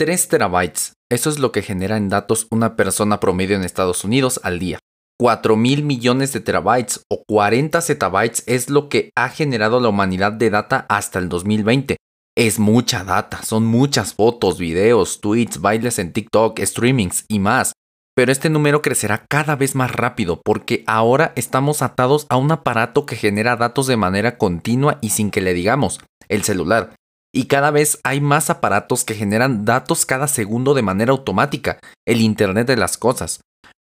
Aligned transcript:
3 0.00 0.28
terabytes. 0.28 0.92
Eso 1.10 1.28
es 1.28 1.40
lo 1.40 1.50
que 1.50 1.60
genera 1.60 1.96
en 1.96 2.08
datos 2.08 2.46
una 2.52 2.76
persona 2.76 3.18
promedio 3.18 3.56
en 3.56 3.64
Estados 3.64 4.04
Unidos 4.04 4.38
al 4.44 4.60
día. 4.60 4.78
4 5.18 5.56
mil 5.56 5.82
millones 5.82 6.32
de 6.32 6.38
terabytes 6.38 7.02
o 7.10 7.24
40 7.26 7.80
zettabytes 7.80 8.44
es 8.46 8.70
lo 8.70 8.88
que 8.88 9.10
ha 9.16 9.28
generado 9.28 9.80
la 9.80 9.88
humanidad 9.88 10.30
de 10.30 10.50
data 10.50 10.86
hasta 10.88 11.18
el 11.18 11.28
2020. 11.28 11.96
Es 12.36 12.60
mucha 12.60 13.02
data, 13.02 13.42
son 13.42 13.66
muchas 13.66 14.14
fotos, 14.14 14.60
videos, 14.60 15.20
tweets, 15.20 15.60
bailes 15.60 15.98
en 15.98 16.12
TikTok, 16.12 16.60
streamings 16.60 17.24
y 17.26 17.40
más. 17.40 17.72
Pero 18.14 18.30
este 18.30 18.50
número 18.50 18.82
crecerá 18.82 19.24
cada 19.28 19.56
vez 19.56 19.74
más 19.74 19.90
rápido 19.90 20.40
porque 20.44 20.84
ahora 20.86 21.32
estamos 21.34 21.82
atados 21.82 22.26
a 22.28 22.36
un 22.36 22.52
aparato 22.52 23.04
que 23.04 23.16
genera 23.16 23.56
datos 23.56 23.88
de 23.88 23.96
manera 23.96 24.38
continua 24.38 24.98
y 25.00 25.10
sin 25.10 25.32
que 25.32 25.40
le 25.40 25.54
digamos, 25.54 25.98
el 26.28 26.44
celular. 26.44 26.97
Y 27.32 27.44
cada 27.44 27.70
vez 27.70 27.98
hay 28.04 28.20
más 28.20 28.48
aparatos 28.48 29.04
que 29.04 29.14
generan 29.14 29.64
datos 29.64 30.06
cada 30.06 30.28
segundo 30.28 30.72
de 30.72 30.82
manera 30.82 31.12
automática, 31.12 31.78
el 32.06 32.20
Internet 32.22 32.66
de 32.66 32.76
las 32.76 32.96
Cosas. 32.96 33.40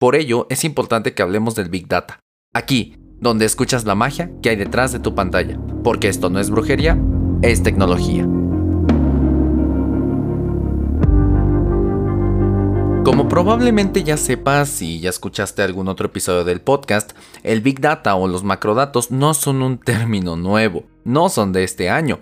Por 0.00 0.16
ello, 0.16 0.46
es 0.50 0.64
importante 0.64 1.14
que 1.14 1.22
hablemos 1.22 1.54
del 1.54 1.68
Big 1.68 1.86
Data. 1.86 2.20
Aquí, 2.52 2.96
donde 3.20 3.44
escuchas 3.44 3.84
la 3.84 3.94
magia 3.94 4.30
que 4.42 4.50
hay 4.50 4.56
detrás 4.56 4.92
de 4.92 4.98
tu 4.98 5.14
pantalla. 5.14 5.58
Porque 5.84 6.08
esto 6.08 6.30
no 6.30 6.40
es 6.40 6.50
brujería, 6.50 6.98
es 7.42 7.62
tecnología. 7.62 8.26
Como 13.04 13.28
probablemente 13.28 14.02
ya 14.02 14.16
sepas 14.16 14.68
si 14.68 15.00
ya 15.00 15.10
escuchaste 15.10 15.62
algún 15.62 15.88
otro 15.88 16.06
episodio 16.06 16.44
del 16.44 16.60
podcast, 16.60 17.12
el 17.42 17.60
Big 17.62 17.80
Data 17.80 18.14
o 18.16 18.28
los 18.28 18.44
macrodatos 18.44 19.10
no 19.10 19.32
son 19.32 19.62
un 19.62 19.78
término 19.78 20.36
nuevo, 20.36 20.84
no 21.04 21.28
son 21.30 21.52
de 21.52 21.64
este 21.64 21.88
año. 21.88 22.18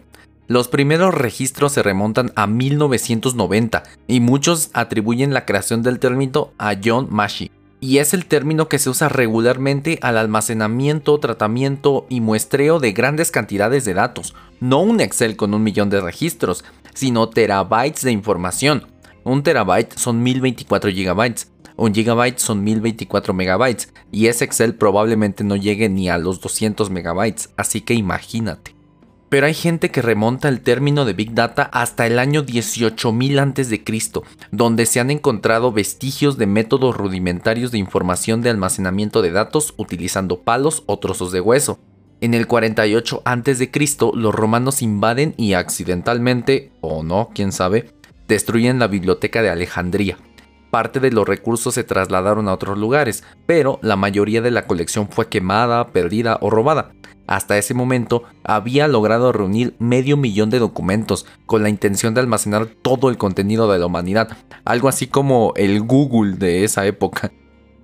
Los 0.48 0.68
primeros 0.68 1.12
registros 1.12 1.73
se 1.73 1.82
remontan 1.82 2.30
a 2.36 2.46
1990 2.46 3.82
y 4.06 4.20
muchos 4.20 4.70
atribuyen 4.74 5.34
la 5.34 5.45
creación 5.45 5.82
del 5.82 5.98
término 5.98 6.52
a 6.56 6.77
John 6.82 7.09
Massey, 7.10 7.50
y 7.80 7.98
es 7.98 8.15
el 8.15 8.26
término 8.26 8.68
que 8.68 8.79
se 8.79 8.88
usa 8.88 9.09
regularmente 9.09 9.98
al 10.02 10.16
almacenamiento, 10.16 11.18
tratamiento 11.18 12.07
y 12.09 12.20
muestreo 12.20 12.79
de 12.79 12.93
grandes 12.93 13.32
cantidades 13.32 13.85
de 13.85 13.95
datos, 13.95 14.37
no 14.60 14.82
un 14.82 15.01
Excel 15.01 15.35
con 15.35 15.52
un 15.52 15.65
millón 15.65 15.90
de 15.90 16.01
registros, 16.01 16.65
sino 16.95 17.29
terabytes 17.29 18.02
de 18.02 18.13
información. 18.13 18.87
Un 19.24 19.42
terabyte 19.42 19.98
son 19.98 20.23
1024 20.23 20.92
gigabytes, 20.92 21.51
un 21.74 21.92
gigabyte 21.92 22.38
son 22.38 22.63
1024 22.63 23.35
megabytes, 23.35 23.92
y 24.13 24.29
ese 24.29 24.45
Excel 24.45 24.76
probablemente 24.76 25.42
no 25.42 25.57
llegue 25.57 25.88
ni 25.88 26.09
a 26.09 26.18
los 26.18 26.40
200 26.40 26.88
megabytes, 26.90 27.51
así 27.57 27.80
que 27.80 27.95
imagínate. 27.95 28.76
Pero 29.29 29.46
hay 29.46 29.55
gente 29.55 29.91
que 29.91 30.02
remonta 30.02 30.49
el 30.49 30.60
término 30.60 31.05
de 31.05 31.13
Big 31.13 31.35
Data 31.35 31.65
hasta 31.73 32.07
el 32.07 32.19
año 32.19 32.45
18.000 32.45 33.41
a.C., 33.41 34.23
donde 34.52 34.87
se 34.87 35.01
han 35.01 35.10
encontrado 35.10 35.73
vestigios 35.73 36.38
de 36.38 36.46
métodos 36.46 36.96
rudimentarios 36.96 37.73
de 37.73 37.79
información 37.79 38.41
de 38.43 38.51
almacenamiento 38.51 39.23
de 39.23 39.32
datos 39.32 39.74
utilizando 39.77 40.43
palos 40.43 40.85
o 40.87 40.99
trozos 40.99 41.32
de 41.32 41.41
hueso. 41.41 41.80
En 42.21 42.35
el 42.35 42.47
48 42.47 43.23
a.C., 43.24 43.71
los 44.15 44.35
romanos 44.35 44.80
invaden 44.80 45.35
y 45.37 45.54
accidentalmente, 45.54 46.71
o 46.80 47.02
no, 47.02 47.30
quién 47.35 47.52
sabe, 47.52 47.91
destruyen 48.29 48.79
la 48.79 48.87
biblioteca 48.87 49.43
de 49.43 49.51
Alejandría. 49.51 50.19
Parte 50.70 51.00
de 51.00 51.10
los 51.10 51.26
recursos 51.26 51.74
se 51.74 51.84
trasladaron 51.84 52.48
a 52.48 52.54
otros 52.54 52.78
lugares, 52.78 53.24
pero 53.46 53.78
la 53.82 53.96
mayoría 53.96 54.42
de 54.42 54.50
la 54.50 54.66
colección 54.66 55.08
fue 55.08 55.28
quemada, 55.28 55.88
perdida 55.88 56.38
o 56.40 56.50
robada. 56.50 56.92
Hasta 57.26 57.58
ese 57.58 57.74
momento 57.74 58.23
había 58.45 58.86
logrado 58.86 59.32
reunir 59.32 59.74
medio 59.78 60.16
millón 60.16 60.50
de 60.50 60.58
documentos 60.58 61.26
con 61.45 61.62
la 61.62 61.68
intención 61.68 62.14
de 62.14 62.20
almacenar 62.20 62.66
todo 62.66 63.10
el 63.10 63.18
contenido 63.18 63.70
de 63.70 63.78
la 63.78 63.86
humanidad, 63.86 64.36
algo 64.64 64.88
así 64.88 65.08
como 65.08 65.53
el 65.56 65.81
Google 65.81 66.36
de 66.36 66.64
esa 66.64 66.86
época. 66.86 67.32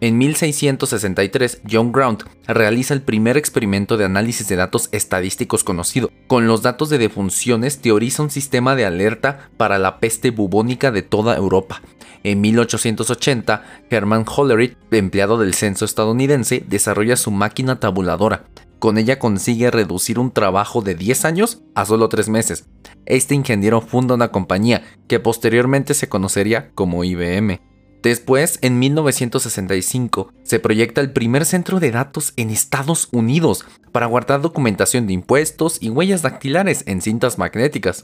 En 0.02 0.18
1663, 0.18 1.60
John 1.70 1.92
Grant 1.92 2.24
realiza 2.48 2.92
el 2.92 3.02
primer 3.02 3.36
experimento 3.36 3.96
de 3.96 4.04
análisis 4.04 4.48
de 4.48 4.56
datos 4.56 4.88
estadísticos 4.90 5.62
conocido. 5.62 6.10
Con 6.26 6.48
los 6.48 6.60
datos 6.60 6.90
de 6.90 6.98
defunciones 6.98 7.78
teoriza 7.80 8.24
un 8.24 8.30
sistema 8.30 8.74
de 8.74 8.84
alerta 8.84 9.48
para 9.56 9.78
la 9.78 10.00
peste 10.00 10.32
bubónica 10.32 10.90
de 10.90 11.02
toda 11.02 11.36
Europa. 11.36 11.82
En 12.24 12.40
1880, 12.40 13.64
Herman 13.90 14.24
Hollerith, 14.26 14.76
empleado 14.90 15.38
del 15.38 15.54
censo 15.54 15.84
estadounidense, 15.84 16.64
desarrolla 16.66 17.14
su 17.14 17.30
máquina 17.30 17.78
tabuladora. 17.78 18.46
Con 18.80 18.98
ella 18.98 19.20
consigue 19.20 19.70
reducir 19.70 20.18
un 20.18 20.32
trabajo 20.32 20.82
de 20.82 20.96
10 20.96 21.24
años 21.26 21.62
a 21.76 21.84
solo 21.84 22.08
3 22.08 22.28
meses. 22.28 22.64
Este 23.06 23.36
ingeniero 23.36 23.80
funda 23.80 24.16
una 24.16 24.32
compañía 24.32 24.82
que 25.06 25.20
posteriormente 25.20 25.94
se 25.94 26.08
conocería 26.08 26.72
como 26.74 27.04
IBM. 27.04 27.60
Después, 28.02 28.58
en 28.62 28.80
1965, 28.80 30.32
se 30.42 30.58
proyecta 30.58 31.00
el 31.00 31.12
primer 31.12 31.44
centro 31.44 31.78
de 31.78 31.92
datos 31.92 32.32
en 32.36 32.50
Estados 32.50 33.08
Unidos 33.12 33.64
para 33.92 34.06
guardar 34.06 34.40
documentación 34.40 35.06
de 35.06 35.12
impuestos 35.12 35.78
y 35.80 35.88
huellas 35.88 36.22
dactilares 36.22 36.82
en 36.86 37.00
cintas 37.00 37.38
magnéticas. 37.38 38.02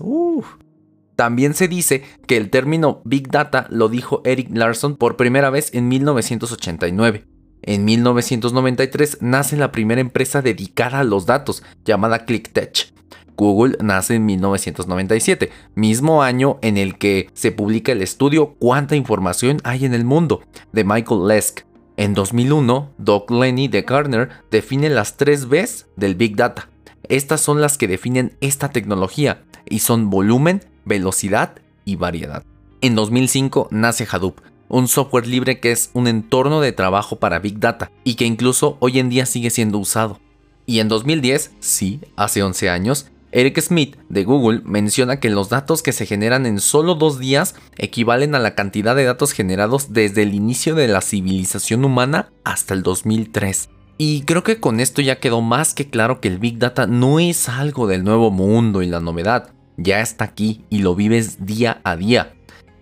También 1.16 1.54
se 1.54 1.66
dice 1.66 2.04
que 2.28 2.36
el 2.36 2.48
término 2.48 3.02
Big 3.04 3.28
Data 3.28 3.66
lo 3.70 3.88
dijo 3.88 4.22
Eric 4.24 4.50
Larson 4.52 4.96
por 4.96 5.16
primera 5.16 5.50
vez 5.50 5.74
en 5.74 5.88
1989. 5.88 7.24
En 7.62 7.84
1993 7.84 9.18
nace 9.20 9.56
la 9.56 9.72
primera 9.72 10.00
empresa 10.00 10.42
dedicada 10.42 11.00
a 11.00 11.04
los 11.04 11.26
datos, 11.26 11.64
llamada 11.84 12.24
ClickTech. 12.24 12.97
Google 13.38 13.76
nace 13.80 14.16
en 14.16 14.26
1997, 14.26 15.50
mismo 15.76 16.24
año 16.24 16.58
en 16.60 16.76
el 16.76 16.98
que 16.98 17.30
se 17.34 17.52
publica 17.52 17.92
el 17.92 18.02
estudio 18.02 18.56
Cuánta 18.58 18.96
información 18.96 19.60
hay 19.62 19.84
en 19.84 19.94
el 19.94 20.04
mundo, 20.04 20.42
de 20.72 20.82
Michael 20.82 21.28
Lesk. 21.28 21.60
En 21.96 22.14
2001, 22.14 22.90
Doug 22.98 23.30
Lenny 23.30 23.68
de 23.68 23.82
Gartner 23.82 24.28
define 24.50 24.90
las 24.90 25.16
tres 25.16 25.48
Bs 25.48 25.86
del 25.94 26.16
Big 26.16 26.34
Data. 26.34 26.68
Estas 27.08 27.40
son 27.40 27.60
las 27.60 27.78
que 27.78 27.86
definen 27.86 28.36
esta 28.40 28.70
tecnología 28.70 29.44
y 29.68 29.78
son 29.78 30.10
volumen, 30.10 30.64
velocidad 30.84 31.54
y 31.84 31.94
variedad. 31.94 32.42
En 32.80 32.96
2005 32.96 33.68
nace 33.70 34.06
Hadoop, 34.10 34.40
un 34.68 34.88
software 34.88 35.28
libre 35.28 35.60
que 35.60 35.70
es 35.70 35.90
un 35.94 36.08
entorno 36.08 36.60
de 36.60 36.72
trabajo 36.72 37.16
para 37.16 37.38
Big 37.38 37.60
Data 37.60 37.90
y 38.02 38.16
que 38.16 38.24
incluso 38.24 38.76
hoy 38.80 38.98
en 38.98 39.08
día 39.10 39.26
sigue 39.26 39.50
siendo 39.50 39.78
usado. 39.78 40.18
Y 40.66 40.80
en 40.80 40.88
2010, 40.88 41.52
sí, 41.60 42.00
hace 42.16 42.42
11 42.42 42.68
años, 42.68 43.10
Eric 43.30 43.60
Smith 43.60 43.96
de 44.08 44.24
Google 44.24 44.62
menciona 44.64 45.20
que 45.20 45.28
los 45.28 45.50
datos 45.50 45.82
que 45.82 45.92
se 45.92 46.06
generan 46.06 46.46
en 46.46 46.60
solo 46.60 46.94
dos 46.94 47.18
días 47.18 47.54
equivalen 47.76 48.34
a 48.34 48.38
la 48.38 48.54
cantidad 48.54 48.96
de 48.96 49.04
datos 49.04 49.32
generados 49.32 49.92
desde 49.92 50.22
el 50.22 50.34
inicio 50.34 50.74
de 50.74 50.88
la 50.88 51.02
civilización 51.02 51.84
humana 51.84 52.30
hasta 52.44 52.74
el 52.74 52.82
2003. 52.82 53.68
Y 53.98 54.22
creo 54.22 54.44
que 54.44 54.60
con 54.60 54.80
esto 54.80 55.02
ya 55.02 55.18
quedó 55.18 55.40
más 55.42 55.74
que 55.74 55.90
claro 55.90 56.20
que 56.20 56.28
el 56.28 56.38
Big 56.38 56.58
Data 56.58 56.86
no 56.86 57.20
es 57.20 57.48
algo 57.48 57.86
del 57.86 58.04
nuevo 58.04 58.30
mundo 58.30 58.82
y 58.82 58.86
la 58.86 59.00
novedad, 59.00 59.52
ya 59.76 60.00
está 60.00 60.24
aquí 60.24 60.64
y 60.70 60.78
lo 60.78 60.94
vives 60.94 61.44
día 61.44 61.80
a 61.84 61.96
día. 61.96 62.37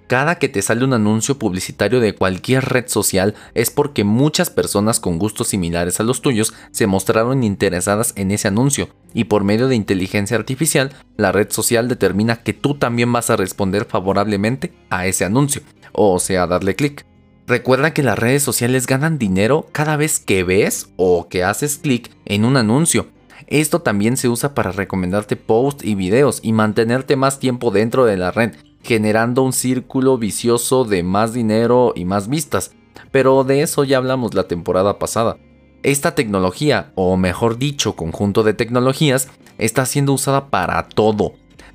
Cada 0.06 0.36
que 0.36 0.48
te 0.48 0.62
sale 0.62 0.84
un 0.84 0.92
anuncio 0.92 1.36
publicitario 1.36 1.98
de 1.98 2.14
cualquier 2.14 2.64
red 2.64 2.86
social 2.86 3.34
es 3.54 3.70
porque 3.70 4.04
muchas 4.04 4.50
personas 4.50 5.00
con 5.00 5.18
gustos 5.18 5.48
similares 5.48 5.98
a 5.98 6.04
los 6.04 6.22
tuyos 6.22 6.54
se 6.70 6.86
mostraron 6.86 7.42
interesadas 7.42 8.12
en 8.14 8.30
ese 8.30 8.46
anuncio 8.46 8.88
y 9.14 9.24
por 9.24 9.42
medio 9.42 9.66
de 9.66 9.74
inteligencia 9.74 10.36
artificial 10.36 10.92
la 11.16 11.32
red 11.32 11.50
social 11.50 11.88
determina 11.88 12.36
que 12.36 12.52
tú 12.52 12.74
también 12.74 13.12
vas 13.12 13.30
a 13.30 13.36
responder 13.36 13.84
favorablemente 13.84 14.72
a 14.90 15.06
ese 15.06 15.24
anuncio, 15.24 15.62
o 15.92 16.20
sea, 16.20 16.46
darle 16.46 16.76
clic. 16.76 17.04
Recuerda 17.48 17.92
que 17.92 18.04
las 18.04 18.18
redes 18.18 18.44
sociales 18.44 18.86
ganan 18.86 19.18
dinero 19.18 19.68
cada 19.72 19.96
vez 19.96 20.20
que 20.20 20.44
ves 20.44 20.90
o 20.96 21.28
que 21.28 21.42
haces 21.42 21.78
clic 21.78 22.10
en 22.26 22.44
un 22.44 22.56
anuncio. 22.56 23.08
Esto 23.48 23.82
también 23.82 24.16
se 24.16 24.28
usa 24.28 24.54
para 24.54 24.72
recomendarte 24.72 25.36
posts 25.36 25.84
y 25.84 25.94
videos 25.94 26.40
y 26.42 26.52
mantenerte 26.52 27.16
más 27.16 27.38
tiempo 27.38 27.70
dentro 27.70 28.04
de 28.04 28.16
la 28.16 28.30
red 28.32 28.54
generando 28.86 29.42
un 29.42 29.52
círculo 29.52 30.16
vicioso 30.16 30.84
de 30.84 31.02
más 31.02 31.32
dinero 31.32 31.92
y 31.96 32.04
más 32.04 32.28
vistas. 32.28 32.70
Pero 33.10 33.42
de 33.42 33.62
eso 33.62 33.82
ya 33.82 33.96
hablamos 33.98 34.34
la 34.34 34.46
temporada 34.46 34.98
pasada. 35.00 35.38
Esta 35.82 36.14
tecnología, 36.14 36.92
o 36.94 37.16
mejor 37.16 37.58
dicho, 37.58 37.96
conjunto 37.96 38.44
de 38.44 38.54
tecnologías, 38.54 39.28
está 39.58 39.86
siendo 39.86 40.12
usada 40.12 40.50
para 40.50 40.88
todo. 40.88 41.32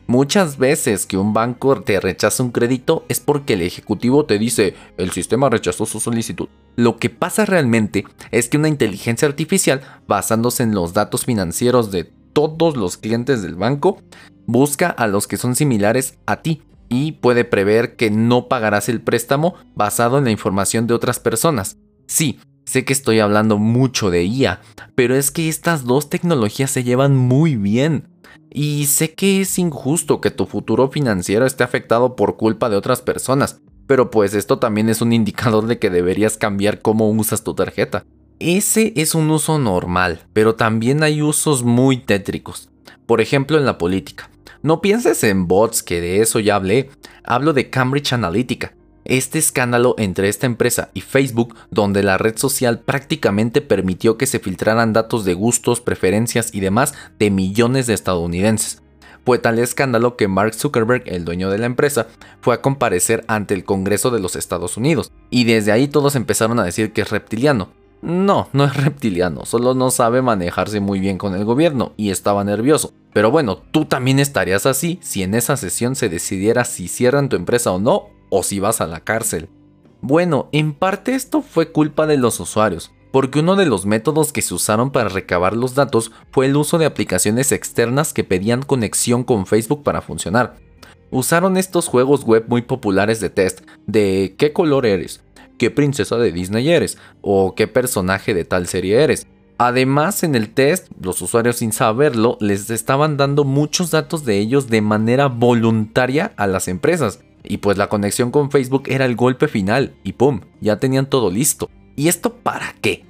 Muchas 0.08 0.58
veces 0.58 1.06
que 1.06 1.18
un 1.18 1.34
banco 1.34 1.82
te 1.82 2.00
rechaza 2.00 2.44
un 2.44 2.52
crédito 2.52 3.06
es 3.10 3.20
porque 3.20 3.54
el 3.54 3.62
ejecutivo 3.62 4.26
te 4.26 4.40
dice 4.40 4.74
el 4.98 5.12
sistema 5.12 5.50
rechazó 5.50 5.86
su 5.86 6.00
solicitud. 6.00 6.48
Lo 6.76 6.98
que 6.98 7.10
pasa 7.10 7.46
realmente 7.46 8.06
es 8.32 8.48
que 8.48 8.58
una 8.58 8.68
inteligencia 8.70 9.28
artificial, 9.28 9.82
basándose 10.08 10.64
en 10.64 10.74
los 10.74 10.94
datos 10.94 11.26
financieros 11.26 11.92
de 11.92 12.06
todos 12.34 12.78
los 12.78 12.98
clientes 12.98 13.42
del 13.42 13.56
banco, 13.56 14.02
busca 14.48 14.90
a 14.90 15.08
los 15.08 15.28
que 15.28 15.38
son 15.38 15.56
similares 15.56 16.18
a 16.26 16.38
ti 16.42 16.62
y 16.92 17.14
puede 17.14 17.46
prever 17.46 17.96
que 17.96 18.12
no 18.12 18.50
pagarás 18.50 18.90
el 18.90 19.02
préstamo 19.02 19.56
basado 19.76 20.18
en 20.18 20.26
la 20.26 20.32
información 20.32 20.88
de 20.88 20.94
otras 20.94 21.20
personas. 21.20 21.78
Sí, 22.06 22.40
sé 22.66 22.84
que 22.84 22.92
estoy 22.92 23.20
hablando 23.20 23.58
mucho 23.58 24.12
de 24.12 24.26
IA, 24.26 24.60
pero 24.94 25.16
es 25.16 25.32
que 25.32 25.48
estas 25.48 25.86
dos 25.86 26.10
tecnologías 26.10 26.70
se 26.70 26.84
llevan 26.84 27.16
muy 27.16 27.56
bien. 27.56 28.10
Y 28.50 28.88
sé 28.88 29.14
que 29.14 29.40
es 29.40 29.58
injusto 29.58 30.20
que 30.20 30.32
tu 30.32 30.46
futuro 30.46 30.90
financiero 30.90 31.46
esté 31.46 31.64
afectado 31.64 32.18
por 32.18 32.36
culpa 32.36 32.70
de 32.70 32.76
otras 32.76 33.02
personas, 33.02 33.62
pero 33.88 34.12
pues 34.12 34.34
esto 34.34 34.60
también 34.60 34.90
es 34.90 35.02
un 35.02 35.14
indicador 35.14 35.68
de 35.68 35.80
que 35.80 35.90
deberías 35.90 36.36
cambiar 36.36 36.82
cómo 36.82 37.10
usas 37.10 37.46
tu 37.46 37.54
tarjeta. 37.54 38.04
Ese 38.40 38.92
es 38.98 39.16
un 39.16 39.30
uso 39.30 39.60
normal, 39.60 40.24
pero 40.34 40.56
también 40.56 41.04
hay 41.04 41.22
usos 41.22 41.64
muy 41.64 41.98
tétricos. 41.98 42.70
Por 43.06 43.22
ejemplo, 43.22 43.58
en 43.58 43.66
la 43.66 43.78
política. 43.78 44.31
No 44.64 44.80
pienses 44.80 45.24
en 45.24 45.48
bots, 45.48 45.82
que 45.82 46.02
de 46.02 46.22
eso 46.22 46.40
ya 46.40 46.56
hablé. 46.56 46.90
Hablo 47.24 47.54
de 47.54 47.72
Cambridge 47.72 48.14
Analytica, 48.14 48.74
este 49.06 49.40
escándalo 49.40 49.96
entre 49.98 50.30
esta 50.30 50.46
empresa 50.46 50.90
y 50.94 51.02
Facebook, 51.02 51.56
donde 51.72 52.04
la 52.04 52.20
red 52.20 52.38
social 52.38 52.80
prácticamente 52.80 53.62
permitió 53.62 54.18
que 54.18 54.28
se 54.28 54.38
filtraran 54.38 54.94
datos 54.94 55.26
de 55.26 55.34
gustos, 55.34 55.82
preferencias 55.82 56.54
y 56.54 56.60
demás 56.60 56.94
de 57.18 57.32
millones 57.32 57.88
de 57.88 57.96
estadounidenses. 57.96 58.84
Fue 59.26 59.40
tal 59.40 59.58
escándalo 59.58 60.16
que 60.16 60.28
Mark 60.28 60.54
Zuckerberg, 60.54 61.04
el 61.08 61.26
dueño 61.26 61.50
de 61.50 61.58
la 61.58 61.66
empresa, 61.66 62.08
fue 62.42 62.54
a 62.54 62.62
comparecer 62.62 63.24
ante 63.28 63.56
el 63.56 63.64
Congreso 63.64 64.12
de 64.12 64.20
los 64.20 64.36
Estados 64.36 64.78
Unidos, 64.78 65.12
y 65.32 65.46
desde 65.46 65.72
ahí 65.72 65.88
todos 65.88 66.16
empezaron 66.16 66.60
a 66.60 66.64
decir 66.64 66.94
que 66.94 67.02
es 67.02 67.10
reptiliano. 67.10 67.70
No, 68.02 68.50
no 68.52 68.64
es 68.64 68.76
reptiliano, 68.76 69.46
solo 69.46 69.76
no 69.76 69.92
sabe 69.92 70.24
manejarse 70.24 70.80
muy 70.80 71.00
bien 71.00 71.20
con 71.20 71.36
el 71.36 71.46
gobierno 71.46 71.94
y 71.98 72.10
estaba 72.10 72.44
nervioso. 72.44 72.94
Pero 73.14 73.30
bueno, 73.30 73.58
tú 73.72 73.86
también 73.86 74.18
estarías 74.20 74.66
así 74.66 75.00
si 75.02 75.22
en 75.22 75.36
esa 75.36 75.56
sesión 75.56 75.96
se 75.96 76.10
decidiera 76.10 76.66
si 76.66 76.88
cierran 76.88 77.30
tu 77.30 77.36
empresa 77.36 77.72
o 77.72 77.80
no, 77.80 78.08
o 78.30 78.42
si 78.42 78.60
vas 78.60 78.82
a 78.82 78.88
la 78.88 79.02
cárcel. 79.02 79.50
Bueno, 80.02 80.50
en 80.52 80.74
parte 80.74 81.14
esto 81.14 81.44
fue 81.44 81.72
culpa 81.72 82.08
de 82.08 82.18
los 82.18 82.40
usuarios, 82.40 82.92
porque 83.12 83.40
uno 83.40 83.56
de 83.56 83.68
los 83.68 83.86
métodos 83.86 84.34
que 84.34 84.42
se 84.42 84.56
usaron 84.56 84.90
para 84.90 85.10
recabar 85.10 85.56
los 85.56 85.76
datos 85.76 86.12
fue 86.32 86.48
el 86.48 86.56
uso 86.56 86.80
de 86.80 86.86
aplicaciones 86.86 87.52
externas 87.52 88.14
que 88.14 88.24
pedían 88.24 88.64
conexión 88.64 89.24
con 89.24 89.46
Facebook 89.46 89.84
para 89.84 90.02
funcionar. 90.02 90.56
Usaron 91.12 91.56
estos 91.58 91.88
juegos 91.88 92.24
web 92.24 92.46
muy 92.48 92.64
populares 92.64 93.20
de 93.20 93.30
test 93.30 93.62
de 93.86 94.34
qué 94.40 94.54
color 94.54 94.86
eres, 94.88 95.22
qué 95.62 95.70
princesa 95.70 96.18
de 96.18 96.32
Disney 96.32 96.72
eres 96.72 96.98
o 97.22 97.54
qué 97.54 97.68
personaje 97.68 98.34
de 98.34 98.46
tal 98.46 98.66
serie 98.66 99.04
eres. 99.04 99.28
Además, 99.60 100.24
en 100.24 100.34
el 100.34 100.50
test, 100.50 100.88
los 101.00 101.22
usuarios 101.22 101.58
sin 101.58 101.72
saberlo 101.72 102.36
les 102.42 102.72
estaban 102.72 103.16
dando 103.16 103.44
muchos 103.44 103.92
datos 103.92 104.26
de 104.26 104.40
ellos 104.40 104.70
de 104.70 104.82
manera 104.82 105.28
voluntaria 105.28 106.34
a 106.36 106.48
las 106.48 106.68
empresas. 106.68 107.20
Y 107.44 107.58
pues 107.58 107.78
la 107.78 107.90
conexión 107.90 108.32
con 108.32 108.50
Facebook 108.50 108.86
era 108.88 109.06
el 109.06 109.16
golpe 109.16 109.48
final 109.48 109.94
y 110.04 110.14
¡pum! 110.14 110.42
Ya 110.62 110.80
tenían 110.80 111.06
todo 111.06 111.30
listo. 111.30 111.70
¿Y 111.96 112.08
esto 112.08 112.34
para 112.34 112.74
qué? 112.82 113.06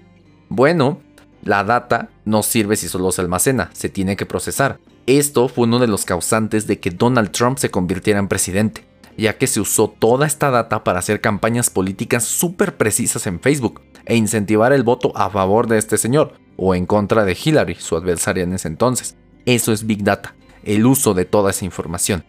Bueno, 0.49 0.99
la 1.45 1.63
data 1.63 2.09
no 2.25 2.43
sirve 2.43 2.75
si 2.75 2.89
solo 2.89 3.13
se 3.13 3.21
almacena, 3.21 3.69
se 3.71 3.87
tiene 3.87 4.17
que 4.17 4.25
procesar. 4.25 4.77
Esto 5.05 5.47
fue 5.47 5.67
uno 5.67 5.79
de 5.79 5.87
los 5.87 6.03
causantes 6.03 6.67
de 6.67 6.81
que 6.81 6.91
Donald 6.91 7.31
Trump 7.31 7.59
se 7.59 7.71
convirtiera 7.71 8.19
en 8.19 8.27
presidente, 8.27 8.83
ya 9.17 9.37
que 9.37 9.47
se 9.47 9.59
usó 9.59 9.87
toda 9.87 10.25
esta 10.27 10.49
data 10.51 10.83
para 10.83 10.99
hacer 10.99 11.21
campañas 11.21 11.69
políticas 11.69 12.23
súper 12.23 12.77
precisas 12.77 13.27
en 13.27 13.39
Facebook 13.39 13.81
e 14.05 14.15
incentivar 14.15 14.73
el 14.73 14.83
voto 14.83 15.11
a 15.15 15.29
favor 15.29 15.67
de 15.67 15.77
este 15.77 15.97
señor 15.97 16.33
o 16.57 16.75
en 16.75 16.85
contra 16.85 17.25
de 17.25 17.37
Hillary, 17.41 17.75
su 17.75 17.95
adversaria 17.95 18.43
en 18.43 18.53
ese 18.53 18.67
entonces. 18.67 19.15
Eso 19.45 19.71
es 19.71 19.85
Big 19.85 20.03
Data, 20.03 20.35
el 20.63 20.85
uso 20.85 21.13
de 21.13 21.25
toda 21.25 21.51
esa 21.51 21.65
información. 21.65 22.23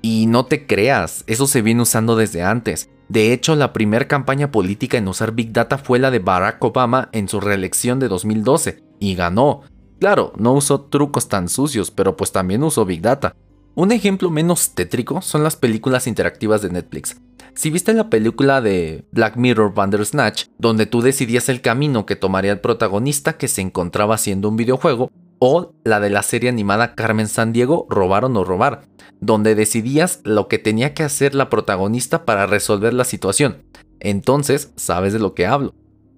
Y 0.00 0.26
no 0.26 0.46
te 0.46 0.66
creas, 0.66 1.24
eso 1.26 1.46
se 1.46 1.62
viene 1.62 1.82
usando 1.82 2.16
desde 2.16 2.42
antes. 2.42 2.90
De 3.08 3.32
hecho, 3.32 3.54
la 3.56 3.72
primera 3.72 4.08
campaña 4.08 4.50
política 4.50 4.96
en 4.96 5.08
usar 5.08 5.32
Big 5.32 5.52
Data 5.52 5.78
fue 5.78 5.98
la 5.98 6.10
de 6.10 6.18
Barack 6.18 6.62
Obama 6.64 7.08
en 7.12 7.28
su 7.28 7.40
reelección 7.40 8.00
de 8.00 8.08
2012, 8.08 8.82
y 8.98 9.14
ganó. 9.14 9.62
Claro, 10.00 10.32
no 10.36 10.52
usó 10.52 10.82
trucos 10.82 11.28
tan 11.28 11.48
sucios, 11.48 11.90
pero 11.90 12.16
pues 12.16 12.32
también 12.32 12.62
usó 12.62 12.84
Big 12.84 13.02
Data. 13.02 13.36
Un 13.76 13.90
ejemplo 13.90 14.30
menos 14.30 14.76
tétrico 14.76 15.20
son 15.20 15.42
las 15.42 15.56
películas 15.56 16.06
interactivas 16.06 16.62
de 16.62 16.70
Netflix. 16.70 17.16
Si 17.54 17.70
viste 17.70 17.92
la 17.92 18.08
película 18.08 18.60
de 18.60 19.04
Black 19.10 19.36
Mirror 19.36 19.74
Bandersnatch, 19.74 20.44
donde 20.58 20.86
tú 20.86 21.02
decidías 21.02 21.48
el 21.48 21.60
camino 21.60 22.06
que 22.06 22.14
tomaría 22.14 22.52
el 22.52 22.60
protagonista 22.60 23.36
que 23.36 23.48
se 23.48 23.62
encontraba 23.62 24.14
haciendo 24.14 24.48
un 24.48 24.56
videojuego, 24.56 25.10
o 25.40 25.74
la 25.82 25.98
de 25.98 26.10
la 26.10 26.22
serie 26.22 26.50
animada 26.50 26.94
Carmen 26.94 27.26
San 27.26 27.52
Diego, 27.52 27.88
Robar 27.90 28.24
o 28.24 28.28
no 28.28 28.44
robar, 28.44 28.82
donde 29.20 29.56
decidías 29.56 30.20
lo 30.22 30.46
que 30.46 30.58
tenía 30.60 30.94
que 30.94 31.02
hacer 31.02 31.34
la 31.34 31.50
protagonista 31.50 32.24
para 32.24 32.46
resolver 32.46 32.94
la 32.94 33.04
situación. 33.04 33.64
Entonces, 33.98 34.72
sabes 34.76 35.12
de 35.12 35.18
lo 35.18 35.34
que 35.34 35.46
hablo. 35.46 35.74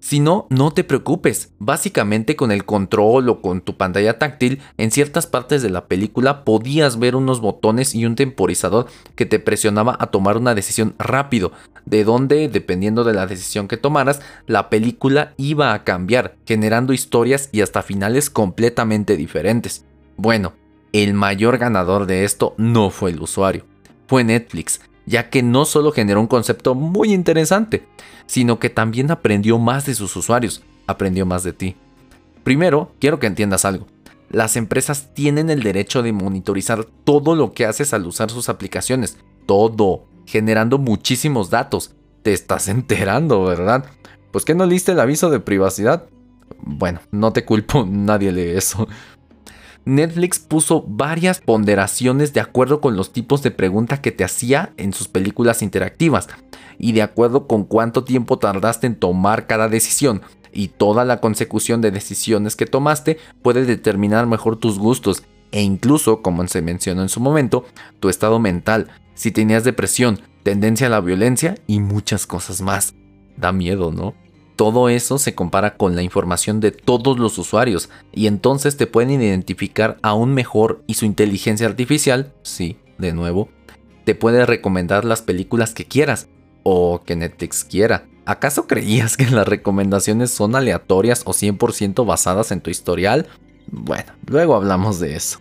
Si 0.07 0.21
no, 0.21 0.47
no 0.49 0.71
te 0.71 0.85
preocupes. 0.85 1.51
Básicamente 1.59 2.37
con 2.37 2.53
el 2.53 2.63
control 2.63 3.27
o 3.27 3.41
con 3.41 3.59
tu 3.59 3.75
pantalla 3.75 4.17
táctil, 4.17 4.61
en 4.77 4.89
ciertas 4.89 5.27
partes 5.27 5.61
de 5.61 5.69
la 5.69 5.87
película 5.87 6.45
podías 6.45 6.97
ver 6.97 7.17
unos 7.17 7.41
botones 7.41 7.93
y 7.93 8.05
un 8.05 8.15
temporizador 8.15 8.87
que 9.15 9.25
te 9.25 9.37
presionaba 9.39 9.97
a 9.99 10.07
tomar 10.07 10.37
una 10.37 10.55
decisión 10.55 10.95
rápido, 10.97 11.51
de 11.83 12.05
donde, 12.05 12.47
dependiendo 12.47 13.03
de 13.03 13.15
la 13.15 13.27
decisión 13.27 13.67
que 13.67 13.75
tomaras, 13.75 14.21
la 14.45 14.69
película 14.69 15.33
iba 15.35 15.73
a 15.73 15.83
cambiar, 15.83 16.37
generando 16.45 16.93
historias 16.93 17.49
y 17.51 17.59
hasta 17.59 17.83
finales 17.83 18.29
completamente 18.29 19.17
diferentes. 19.17 19.83
Bueno, 20.15 20.53
el 20.93 21.15
mayor 21.15 21.57
ganador 21.57 22.05
de 22.05 22.23
esto 22.23 22.55
no 22.55 22.91
fue 22.91 23.11
el 23.11 23.19
usuario, 23.19 23.65
fue 24.07 24.23
Netflix, 24.23 24.79
ya 25.07 25.29
que 25.31 25.41
no 25.41 25.65
solo 25.65 25.91
generó 25.91 26.21
un 26.21 26.27
concepto 26.27 26.75
muy 26.75 27.13
interesante, 27.13 27.87
sino 28.27 28.59
que 28.59 28.69
también 28.69 29.09
aprendió 29.09 29.57
más 29.57 29.85
de 29.85 29.95
sus 29.95 30.15
usuarios, 30.15 30.61
aprendió 30.85 31.25
más 31.25 31.43
de 31.43 31.53
ti. 31.53 31.75
Primero, 32.43 32.91
quiero 32.99 33.17
que 33.17 33.27
entiendas 33.27 33.65
algo. 33.65 33.87
Las 34.29 34.57
empresas 34.57 35.13
tienen 35.13 35.49
el 35.49 35.63
derecho 35.63 36.03
de 36.03 36.11
monitorizar 36.11 36.85
todo 37.05 37.35
lo 37.35 37.53
que 37.53 37.65
haces 37.65 37.93
al 37.93 38.05
usar 38.05 38.29
sus 38.29 38.49
aplicaciones, 38.49 39.17
todo, 39.45 40.03
generando 40.25 40.77
muchísimos 40.77 41.49
datos. 41.49 41.95
Te 42.21 42.33
estás 42.33 42.67
enterando, 42.67 43.43
¿verdad? 43.45 43.85
Pues 44.31 44.43
que 44.43 44.55
no 44.55 44.65
leíste 44.65 44.91
el 44.91 44.99
aviso 44.99 45.29
de 45.29 45.39
privacidad. 45.39 46.05
Bueno, 46.59 46.99
no 47.11 47.31
te 47.31 47.45
culpo, 47.45 47.85
nadie 47.89 48.33
lee 48.33 48.57
eso. 48.57 48.87
Netflix 49.87 50.39
puso 50.39 50.83
varias 50.85 51.39
ponderaciones 51.39 52.33
de 52.33 52.41
acuerdo 52.41 52.81
con 52.81 52.97
los 52.97 53.13
tipos 53.13 53.41
de 53.41 53.51
pregunta 53.51 54.01
que 54.01 54.11
te 54.11 54.25
hacía 54.25 54.73
en 54.75 54.91
sus 54.91 55.07
películas 55.07 55.61
interactivas 55.61 56.27
y 56.77 56.91
de 56.91 57.01
acuerdo 57.01 57.47
con 57.47 57.63
cuánto 57.63 58.03
tiempo 58.03 58.37
tardaste 58.37 58.85
en 58.85 58.95
tomar 58.95 59.47
cada 59.47 59.69
decisión 59.69 60.23
y 60.51 60.67
toda 60.67 61.05
la 61.05 61.21
consecución 61.21 61.79
de 61.79 61.91
decisiones 61.91 62.57
que 62.57 62.65
tomaste 62.65 63.17
puede 63.41 63.63
determinar 63.63 64.27
mejor 64.27 64.57
tus 64.57 64.77
gustos 64.77 65.23
e 65.51 65.61
incluso, 65.61 66.21
como 66.21 66.45
se 66.49 66.61
mencionó 66.61 67.01
en 67.01 67.09
su 67.09 67.21
momento, 67.21 67.63
tu 68.01 68.09
estado 68.09 68.39
mental, 68.39 68.89
si 69.13 69.31
tenías 69.31 69.63
depresión, 69.63 70.19
tendencia 70.43 70.87
a 70.87 70.89
la 70.89 70.99
violencia 70.99 71.55
y 71.65 71.79
muchas 71.79 72.27
cosas 72.27 72.59
más. 72.59 72.93
Da 73.37 73.53
miedo, 73.53 73.93
¿no? 73.93 74.15
Todo 74.57 74.89
eso 74.89 75.19
se 75.19 75.35
compara 75.35 75.77
con 75.77 75.95
la 75.95 76.01
información 76.01 76.59
de 76.59 76.71
todos 76.71 77.19
los 77.19 77.37
usuarios 77.37 77.89
y 78.11 78.25
entonces 78.25 78.75
te 78.75 78.87
pueden 78.87 79.21
identificar 79.21 79.99
aún 80.01 80.33
mejor 80.33 80.83
y 80.87 80.95
su 80.95 81.05
inteligencia 81.05 81.67
artificial, 81.67 82.33
sí, 82.41 82.79
de 82.97 83.13
nuevo, 83.13 83.49
te 84.03 84.15
puede 84.15 84.47
recomendar 84.47 85.05
las 85.05 85.21
películas 85.21 85.75
que 85.75 85.85
quieras 85.85 86.27
o 86.63 87.03
que 87.05 87.15
Netflix 87.15 87.65
quiera. 87.65 88.07
¿Acaso 88.25 88.65
creías 88.65 89.15
que 89.15 89.29
las 89.29 89.47
recomendaciones 89.47 90.31
son 90.31 90.55
aleatorias 90.55 91.21
o 91.25 91.33
100% 91.33 92.03
basadas 92.03 92.51
en 92.51 92.61
tu 92.61 92.71
historial? 92.71 93.27
Bueno, 93.67 94.11
luego 94.25 94.55
hablamos 94.55 94.99
de 94.99 95.15
eso. 95.15 95.39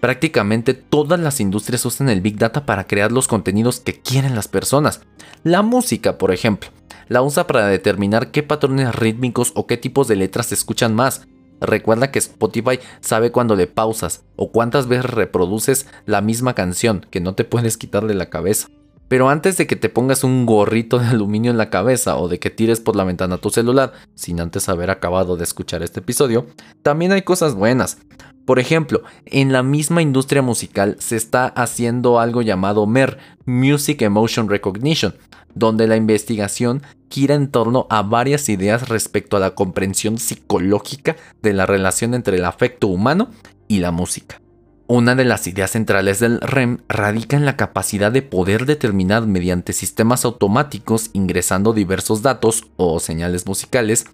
Prácticamente 0.00 0.72
todas 0.72 1.20
las 1.20 1.40
industrias 1.40 1.84
usan 1.84 2.08
el 2.08 2.22
Big 2.22 2.38
Data 2.38 2.64
para 2.64 2.86
crear 2.86 3.12
los 3.12 3.28
contenidos 3.28 3.80
que 3.80 4.00
quieren 4.00 4.34
las 4.34 4.48
personas. 4.48 5.02
La 5.44 5.60
música, 5.60 6.16
por 6.16 6.32
ejemplo 6.32 6.70
la 7.08 7.22
usa 7.22 7.46
para 7.46 7.66
determinar 7.66 8.30
qué 8.30 8.42
patrones 8.42 8.94
rítmicos 8.94 9.52
o 9.54 9.66
qué 9.66 9.76
tipos 9.76 10.08
de 10.08 10.16
letras 10.16 10.46
se 10.46 10.54
escuchan 10.54 10.94
más. 10.94 11.26
Recuerda 11.60 12.10
que 12.10 12.18
Spotify 12.18 12.78
sabe 13.00 13.32
cuando 13.32 13.56
le 13.56 13.66
pausas 13.66 14.24
o 14.36 14.52
cuántas 14.52 14.88
veces 14.88 15.06
reproduces 15.06 15.86
la 16.04 16.20
misma 16.20 16.54
canción 16.54 17.06
que 17.10 17.20
no 17.20 17.34
te 17.34 17.44
puedes 17.44 17.76
quitar 17.76 18.06
de 18.06 18.14
la 18.14 18.26
cabeza. 18.28 18.68
Pero 19.08 19.28
antes 19.28 19.56
de 19.56 19.66
que 19.68 19.76
te 19.76 19.88
pongas 19.88 20.24
un 20.24 20.46
gorrito 20.46 20.98
de 20.98 21.06
aluminio 21.06 21.52
en 21.52 21.58
la 21.58 21.70
cabeza 21.70 22.16
o 22.16 22.28
de 22.28 22.40
que 22.40 22.50
tires 22.50 22.80
por 22.80 22.96
la 22.96 23.04
ventana 23.04 23.38
tu 23.38 23.50
celular, 23.50 23.92
sin 24.14 24.40
antes 24.40 24.68
haber 24.68 24.90
acabado 24.90 25.36
de 25.36 25.44
escuchar 25.44 25.82
este 25.82 26.00
episodio, 26.00 26.46
también 26.82 27.12
hay 27.12 27.22
cosas 27.22 27.54
buenas. 27.54 27.98
Por 28.44 28.58
ejemplo, 28.58 29.02
en 29.24 29.52
la 29.52 29.62
misma 29.62 30.02
industria 30.02 30.42
musical 30.42 30.96
se 30.98 31.16
está 31.16 31.46
haciendo 31.46 32.18
algo 32.18 32.42
llamado 32.42 32.86
MER, 32.86 33.18
Music 33.44 34.02
Emotion 34.02 34.48
Recognition, 34.48 35.14
donde 35.56 35.88
la 35.88 35.96
investigación 35.96 36.82
gira 37.10 37.34
en 37.34 37.50
torno 37.50 37.86
a 37.90 38.02
varias 38.02 38.48
ideas 38.48 38.88
respecto 38.88 39.36
a 39.36 39.40
la 39.40 39.56
comprensión 39.56 40.18
psicológica 40.18 41.16
de 41.42 41.54
la 41.54 41.66
relación 41.66 42.14
entre 42.14 42.36
el 42.36 42.44
afecto 42.44 42.86
humano 42.86 43.30
y 43.66 43.78
la 43.78 43.90
música. 43.90 44.40
Una 44.86 45.16
de 45.16 45.24
las 45.24 45.48
ideas 45.48 45.72
centrales 45.72 46.20
del 46.20 46.40
REM 46.40 46.78
radica 46.88 47.36
en 47.36 47.44
la 47.44 47.56
capacidad 47.56 48.12
de 48.12 48.22
poder 48.22 48.66
determinar 48.66 49.26
mediante 49.26 49.72
sistemas 49.72 50.24
automáticos 50.24 51.10
ingresando 51.12 51.72
diversos 51.72 52.22
datos 52.22 52.68
o 52.76 53.00
señales 53.00 53.46
musicales 53.46 54.06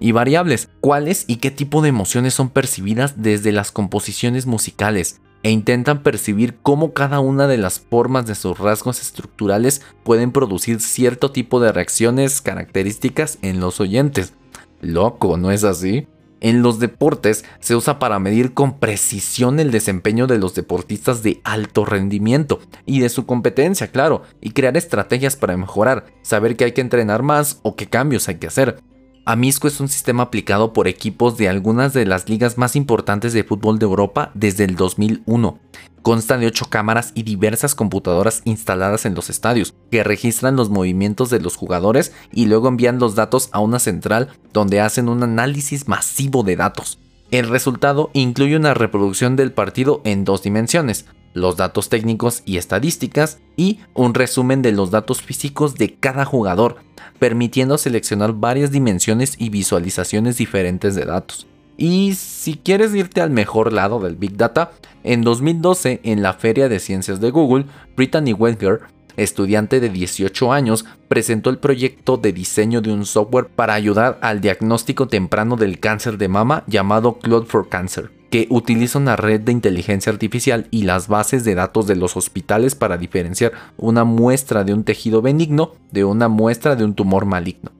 y 0.00 0.12
variables 0.12 0.68
cuáles 0.80 1.24
y 1.28 1.36
qué 1.36 1.50
tipo 1.50 1.80
de 1.80 1.88
emociones 1.88 2.34
son 2.34 2.50
percibidas 2.50 3.22
desde 3.22 3.52
las 3.52 3.72
composiciones 3.72 4.46
musicales, 4.46 5.20
e 5.48 5.50
intentan 5.50 6.02
percibir 6.02 6.58
cómo 6.62 6.92
cada 6.92 7.20
una 7.20 7.46
de 7.46 7.56
las 7.56 7.80
formas 7.80 8.26
de 8.26 8.34
sus 8.34 8.58
rasgos 8.58 9.00
estructurales 9.00 9.80
pueden 10.02 10.30
producir 10.30 10.78
cierto 10.78 11.32
tipo 11.32 11.58
de 11.58 11.72
reacciones 11.72 12.42
características 12.42 13.38
en 13.40 13.58
los 13.58 13.80
oyentes. 13.80 14.34
Loco, 14.82 15.38
¿no 15.38 15.50
es 15.50 15.64
así? 15.64 16.06
En 16.42 16.60
los 16.60 16.80
deportes 16.80 17.46
se 17.60 17.74
usa 17.74 17.98
para 17.98 18.18
medir 18.18 18.52
con 18.52 18.78
precisión 18.78 19.58
el 19.58 19.70
desempeño 19.70 20.26
de 20.26 20.36
los 20.36 20.54
deportistas 20.54 21.22
de 21.22 21.40
alto 21.44 21.86
rendimiento 21.86 22.60
y 22.84 23.00
de 23.00 23.08
su 23.08 23.24
competencia, 23.24 23.90
claro, 23.90 24.24
y 24.42 24.50
crear 24.50 24.76
estrategias 24.76 25.36
para 25.36 25.56
mejorar, 25.56 26.04
saber 26.20 26.56
que 26.56 26.64
hay 26.64 26.72
que 26.72 26.82
entrenar 26.82 27.22
más 27.22 27.58
o 27.62 27.74
qué 27.74 27.86
cambios 27.86 28.28
hay 28.28 28.34
que 28.34 28.48
hacer. 28.48 28.82
Amisco 29.28 29.68
es 29.68 29.78
un 29.78 29.88
sistema 29.88 30.22
aplicado 30.22 30.72
por 30.72 30.88
equipos 30.88 31.36
de 31.36 31.50
algunas 31.50 31.92
de 31.92 32.06
las 32.06 32.30
ligas 32.30 32.56
más 32.56 32.74
importantes 32.76 33.34
de 33.34 33.44
fútbol 33.44 33.78
de 33.78 33.84
Europa 33.84 34.30
desde 34.32 34.64
el 34.64 34.74
2001. 34.74 35.58
Consta 36.00 36.38
de 36.38 36.46
8 36.46 36.70
cámaras 36.70 37.12
y 37.14 37.24
diversas 37.24 37.74
computadoras 37.74 38.40
instaladas 38.46 39.04
en 39.04 39.14
los 39.14 39.28
estadios, 39.28 39.74
que 39.90 40.02
registran 40.02 40.56
los 40.56 40.70
movimientos 40.70 41.28
de 41.28 41.40
los 41.40 41.56
jugadores 41.56 42.14
y 42.32 42.46
luego 42.46 42.68
envían 42.68 42.98
los 42.98 43.16
datos 43.16 43.50
a 43.52 43.60
una 43.60 43.80
central 43.80 44.30
donde 44.54 44.80
hacen 44.80 45.10
un 45.10 45.22
análisis 45.22 45.88
masivo 45.88 46.42
de 46.42 46.56
datos. 46.56 46.98
El 47.30 47.50
resultado 47.50 48.08
incluye 48.14 48.56
una 48.56 48.72
reproducción 48.72 49.36
del 49.36 49.52
partido 49.52 50.00
en 50.04 50.24
dos 50.24 50.42
dimensiones, 50.42 51.04
los 51.34 51.56
datos 51.56 51.88
técnicos 51.88 52.42
y 52.44 52.56
estadísticas 52.56 53.38
y 53.56 53.80
un 53.94 54.14
resumen 54.14 54.62
de 54.62 54.72
los 54.72 54.90
datos 54.90 55.22
físicos 55.22 55.74
de 55.74 55.94
cada 55.94 56.24
jugador, 56.24 56.76
permitiendo 57.18 57.78
seleccionar 57.78 58.32
varias 58.32 58.70
dimensiones 58.70 59.34
y 59.38 59.50
visualizaciones 59.50 60.38
diferentes 60.38 60.94
de 60.94 61.04
datos. 61.04 61.46
Y 61.76 62.14
si 62.14 62.54
quieres 62.56 62.94
irte 62.94 63.20
al 63.20 63.30
mejor 63.30 63.72
lado 63.72 64.00
del 64.00 64.16
Big 64.16 64.36
Data, 64.36 64.72
en 65.04 65.22
2012 65.22 66.00
en 66.02 66.22
la 66.22 66.32
Feria 66.32 66.68
de 66.68 66.80
Ciencias 66.80 67.20
de 67.20 67.30
Google, 67.30 67.66
Brittany 67.96 68.32
Wenger, 68.32 68.80
estudiante 69.16 69.78
de 69.78 69.88
18 69.88 70.52
años, 70.52 70.84
presentó 71.08 71.50
el 71.50 71.58
proyecto 71.58 72.16
de 72.16 72.32
diseño 72.32 72.80
de 72.80 72.92
un 72.92 73.04
software 73.04 73.46
para 73.46 73.74
ayudar 73.74 74.18
al 74.22 74.40
diagnóstico 74.40 75.06
temprano 75.06 75.56
del 75.56 75.78
cáncer 75.78 76.18
de 76.18 76.28
mama 76.28 76.64
llamado 76.66 77.18
Cloud 77.18 77.46
for 77.46 77.68
Cancer 77.68 78.17
que 78.30 78.46
utiliza 78.50 78.98
una 78.98 79.16
red 79.16 79.40
de 79.40 79.52
inteligencia 79.52 80.12
artificial 80.12 80.68
y 80.70 80.82
las 80.82 81.08
bases 81.08 81.44
de 81.44 81.54
datos 81.54 81.86
de 81.86 81.96
los 81.96 82.16
hospitales 82.16 82.74
para 82.74 82.98
diferenciar 82.98 83.52
una 83.76 84.04
muestra 84.04 84.64
de 84.64 84.74
un 84.74 84.84
tejido 84.84 85.22
benigno 85.22 85.72
de 85.90 86.04
una 86.04 86.28
muestra 86.28 86.76
de 86.76 86.84
un 86.84 86.94
tumor 86.94 87.24
maligno. 87.24 87.72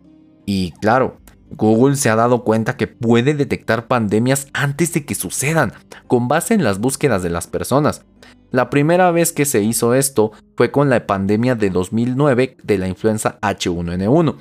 Y 0.46 0.72
claro, 0.80 1.18
Google 1.50 1.96
se 1.96 2.10
ha 2.10 2.16
dado 2.16 2.44
cuenta 2.44 2.76
que 2.76 2.86
puede 2.86 3.34
detectar 3.34 3.86
pandemias 3.86 4.48
antes 4.52 4.92
de 4.92 5.04
que 5.04 5.14
sucedan, 5.14 5.72
con 6.06 6.28
base 6.28 6.54
en 6.54 6.64
las 6.64 6.78
búsquedas 6.78 7.22
de 7.22 7.30
las 7.30 7.46
personas. 7.46 8.04
La 8.50 8.70
primera 8.70 9.10
vez 9.10 9.32
que 9.32 9.44
se 9.44 9.62
hizo 9.62 9.94
esto 9.94 10.32
fue 10.56 10.70
con 10.70 10.88
la 10.88 11.06
pandemia 11.06 11.54
de 11.54 11.68
2009 11.68 12.56
de 12.62 12.78
la 12.78 12.88
influenza 12.88 13.38
H1N1, 13.42 14.36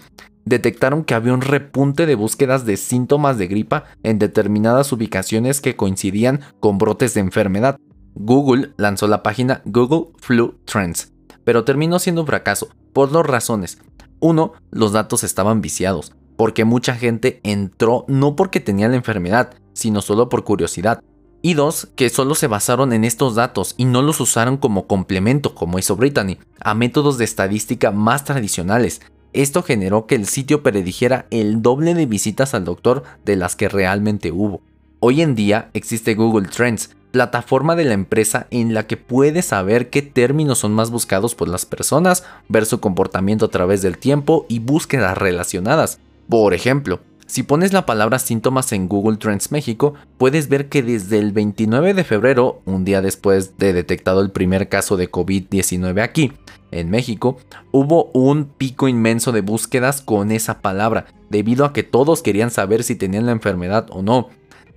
detectaron 0.48 1.04
que 1.04 1.14
había 1.14 1.34
un 1.34 1.42
repunte 1.42 2.06
de 2.06 2.16
búsquedas 2.16 2.66
de 2.66 2.78
síntomas 2.78 3.38
de 3.38 3.48
gripa 3.48 3.86
en 4.04 4.20
determinadas 4.20 4.92
ubicaciones 4.92 5.62
que 5.62 5.76
coincidían 5.76 6.42
con 6.60 6.78
brotes 6.78 7.14
de 7.14 7.22
enfermedad. 7.22 7.78
Google 8.16 8.74
lanzó 8.78 9.08
la 9.08 9.24
página 9.24 9.62
Google 9.66 10.14
Flu 10.20 10.56
Trends, 10.66 11.14
pero 11.44 11.64
terminó 11.64 12.00
siendo 12.00 12.22
un 12.22 12.28
fracaso 12.28 12.70
por 12.94 13.12
dos 13.12 13.26
razones. 13.26 13.80
Uno, 14.20 14.54
los 14.72 14.94
datos 14.94 15.24
estaban 15.24 15.62
viciados, 15.62 16.14
porque 16.36 16.66
mucha 16.66 16.96
gente 16.96 17.40
entró 17.44 18.06
no 18.08 18.36
porque 18.36 18.60
tenía 18.60 18.88
la 18.88 18.96
enfermedad, 18.96 19.54
sino 19.74 20.02
solo 20.02 20.30
por 20.30 20.44
curiosidad. 20.44 21.02
Y 21.44 21.54
dos, 21.54 21.88
que 21.96 22.10
solo 22.10 22.34
se 22.34 22.48
basaron 22.48 22.94
en 22.94 23.04
estos 23.04 23.36
datos 23.36 23.76
y 23.78 23.86
no 23.86 24.02
los 24.02 24.20
usaron 24.20 24.58
como 24.58 24.88
complemento, 24.88 25.54
como 25.54 25.78
hizo 25.78 25.96
Brittany, 25.96 26.40
a 26.60 26.74
métodos 26.74 27.20
de 27.20 27.26
estadística 27.26 27.92
más 27.92 28.24
tradicionales, 28.24 29.02
esto 29.34 29.64
generó 29.64 30.08
que 30.08 30.16
el 30.16 30.26
sitio 30.26 30.64
predijera 30.64 31.28
el 31.32 31.62
doble 31.62 31.94
de 31.94 32.06
visitas 32.06 32.54
al 32.54 32.66
doctor 32.66 33.04
de 33.26 33.36
las 33.36 33.56
que 33.56 33.70
realmente 33.70 34.32
hubo. 34.32 34.62
Hoy 35.00 35.22
en 35.22 35.36
día 35.36 35.70
existe 35.74 36.16
Google 36.16 36.48
Trends, 36.48 36.96
plataforma 37.12 37.76
de 37.76 37.86
la 37.86 37.94
empresa 37.94 38.48
en 38.52 38.74
la 38.74 38.88
que 38.88 38.98
puedes 38.98 39.46
saber 39.46 39.90
qué 39.90 40.02
términos 40.02 40.60
son 40.60 40.74
más 40.74 40.92
buscados 40.92 41.36
por 41.36 41.48
las 41.48 41.66
personas, 41.66 42.24
ver 42.48 42.66
su 42.66 42.80
comportamiento 42.80 43.46
a 43.46 43.50
través 43.50 43.82
del 43.82 43.98
tiempo 43.98 44.46
y 44.50 44.60
búsquedas 44.60 45.18
relacionadas. 45.18 46.00
Por 46.30 46.54
ejemplo, 46.54 47.00
si 47.28 47.44
pones 47.44 47.74
la 47.74 47.86
palabra 47.86 48.20
síntomas 48.20 48.72
en 48.72 48.88
Google 48.88 49.18
Trends 49.18 49.52
México, 49.52 49.96
puedes 50.18 50.48
ver 50.48 50.70
que 50.70 50.82
desde 50.82 51.20
el 51.20 51.34
29 51.34 51.94
de 51.94 52.06
febrero, 52.06 52.62
un 52.64 52.86
día 52.86 53.02
después 53.02 53.58
de 53.58 53.74
detectado 53.74 54.22
el 54.22 54.32
primer 54.32 54.70
caso 54.70 54.96
de 54.96 55.12
COVID-19 55.12 56.02
aquí, 56.02 56.32
en 56.72 56.90
México, 56.90 57.38
hubo 57.72 58.06
un 58.14 58.46
pico 58.46 58.88
inmenso 58.88 59.34
de 59.34 59.42
búsquedas 59.42 60.02
con 60.02 60.32
esa 60.32 60.62
palabra, 60.62 61.08
debido 61.30 61.66
a 61.66 61.74
que 61.74 61.84
todos 61.84 62.22
querían 62.22 62.50
saber 62.50 62.84
si 62.84 62.96
tenían 62.96 63.26
la 63.26 63.34
enfermedad 63.34 63.88
o 63.90 64.02
no. 64.02 64.30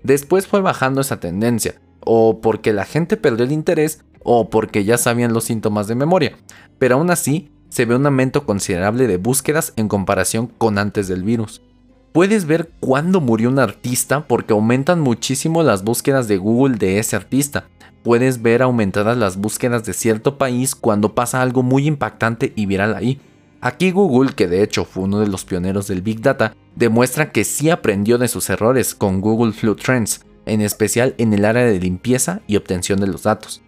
Después 0.02 0.48
fue 0.48 0.60
bajando 0.60 1.00
esa 1.00 1.20
tendencia, 1.20 1.80
o 2.00 2.40
porque 2.40 2.72
la 2.72 2.84
gente 2.84 3.16
perdió 3.16 3.44
el 3.44 3.52
interés, 3.52 4.02
o 4.24 4.50
porque 4.50 4.84
ya 4.84 4.98
sabían 4.98 5.32
los 5.32 5.44
síntomas 5.44 5.86
de 5.86 5.94
memoria, 5.94 6.36
pero 6.80 6.96
aún 6.96 7.10
así 7.10 7.52
se 7.68 7.84
ve 7.84 7.94
un 7.94 8.06
aumento 8.06 8.44
considerable 8.44 9.06
de 9.06 9.18
búsquedas 9.18 9.72
en 9.76 9.86
comparación 9.86 10.48
con 10.48 10.78
antes 10.78 11.06
del 11.06 11.22
virus. 11.22 11.62
Puedes 12.12 12.44
ver 12.44 12.70
cuándo 12.80 13.20
murió 13.20 13.48
un 13.50 13.60
artista 13.60 14.26
porque 14.26 14.52
aumentan 14.52 15.00
muchísimo 15.00 15.62
las 15.62 15.84
búsquedas 15.84 16.26
de 16.26 16.38
Google 16.38 16.76
de 16.76 16.98
ese 16.98 17.14
artista. 17.14 17.68
Puedes 18.02 18.42
ver 18.42 18.62
aumentadas 18.62 19.16
las 19.16 19.36
búsquedas 19.36 19.84
de 19.84 19.92
cierto 19.92 20.36
país 20.36 20.74
cuando 20.74 21.14
pasa 21.14 21.40
algo 21.40 21.62
muy 21.62 21.86
impactante 21.86 22.52
y 22.56 22.66
viral 22.66 22.96
ahí. 22.96 23.20
Aquí 23.60 23.92
Google, 23.92 24.32
que 24.32 24.48
de 24.48 24.64
hecho 24.64 24.84
fue 24.84 25.04
uno 25.04 25.20
de 25.20 25.28
los 25.28 25.44
pioneros 25.44 25.86
del 25.86 26.02
Big 26.02 26.20
Data, 26.20 26.56
demuestra 26.74 27.30
que 27.30 27.44
sí 27.44 27.70
aprendió 27.70 28.18
de 28.18 28.26
sus 28.26 28.50
errores 28.50 28.96
con 28.96 29.20
Google 29.20 29.52
Flu 29.52 29.76
Trends, 29.76 30.24
en 30.46 30.62
especial 30.62 31.14
en 31.18 31.32
el 31.32 31.44
área 31.44 31.64
de 31.64 31.78
limpieza 31.78 32.40
y 32.48 32.56
obtención 32.56 32.98
de 32.98 33.06
los 33.06 33.22
datos. 33.22 33.62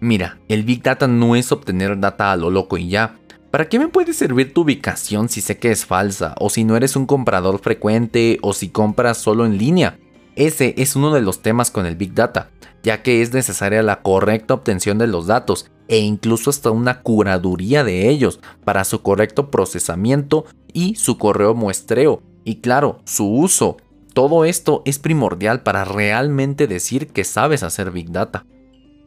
Mira, 0.00 0.38
el 0.48 0.62
Big 0.62 0.82
Data 0.82 1.08
no 1.08 1.36
es 1.36 1.52
obtener 1.52 1.98
data 1.98 2.32
a 2.32 2.36
lo 2.36 2.50
loco 2.50 2.76
y 2.76 2.88
ya, 2.88 3.16
¿Para 3.50 3.70
qué 3.70 3.78
me 3.78 3.88
puede 3.88 4.12
servir 4.12 4.52
tu 4.52 4.60
ubicación 4.60 5.30
si 5.30 5.40
sé 5.40 5.56
que 5.58 5.70
es 5.70 5.86
falsa? 5.86 6.34
O 6.38 6.50
si 6.50 6.64
no 6.64 6.76
eres 6.76 6.96
un 6.96 7.06
comprador 7.06 7.60
frecuente 7.60 8.38
o 8.42 8.52
si 8.52 8.68
compras 8.68 9.16
solo 9.16 9.46
en 9.46 9.56
línea. 9.56 9.98
Ese 10.36 10.74
es 10.76 10.96
uno 10.96 11.14
de 11.14 11.22
los 11.22 11.40
temas 11.40 11.70
con 11.70 11.86
el 11.86 11.96
Big 11.96 12.12
Data, 12.12 12.50
ya 12.82 13.02
que 13.02 13.22
es 13.22 13.32
necesaria 13.32 13.82
la 13.82 14.02
correcta 14.02 14.52
obtención 14.52 14.98
de 14.98 15.06
los 15.06 15.26
datos 15.26 15.70
e 15.88 15.98
incluso 15.98 16.50
hasta 16.50 16.70
una 16.70 17.00
curaduría 17.00 17.84
de 17.84 18.10
ellos 18.10 18.38
para 18.64 18.84
su 18.84 19.00
correcto 19.00 19.50
procesamiento 19.50 20.44
y 20.74 20.96
su 20.96 21.16
correo 21.16 21.54
muestreo. 21.54 22.22
Y 22.44 22.56
claro, 22.56 23.00
su 23.04 23.26
uso. 23.26 23.78
Todo 24.12 24.44
esto 24.44 24.82
es 24.84 24.98
primordial 24.98 25.62
para 25.62 25.86
realmente 25.86 26.66
decir 26.66 27.08
que 27.08 27.24
sabes 27.24 27.62
hacer 27.62 27.92
Big 27.92 28.10
Data. 28.10 28.44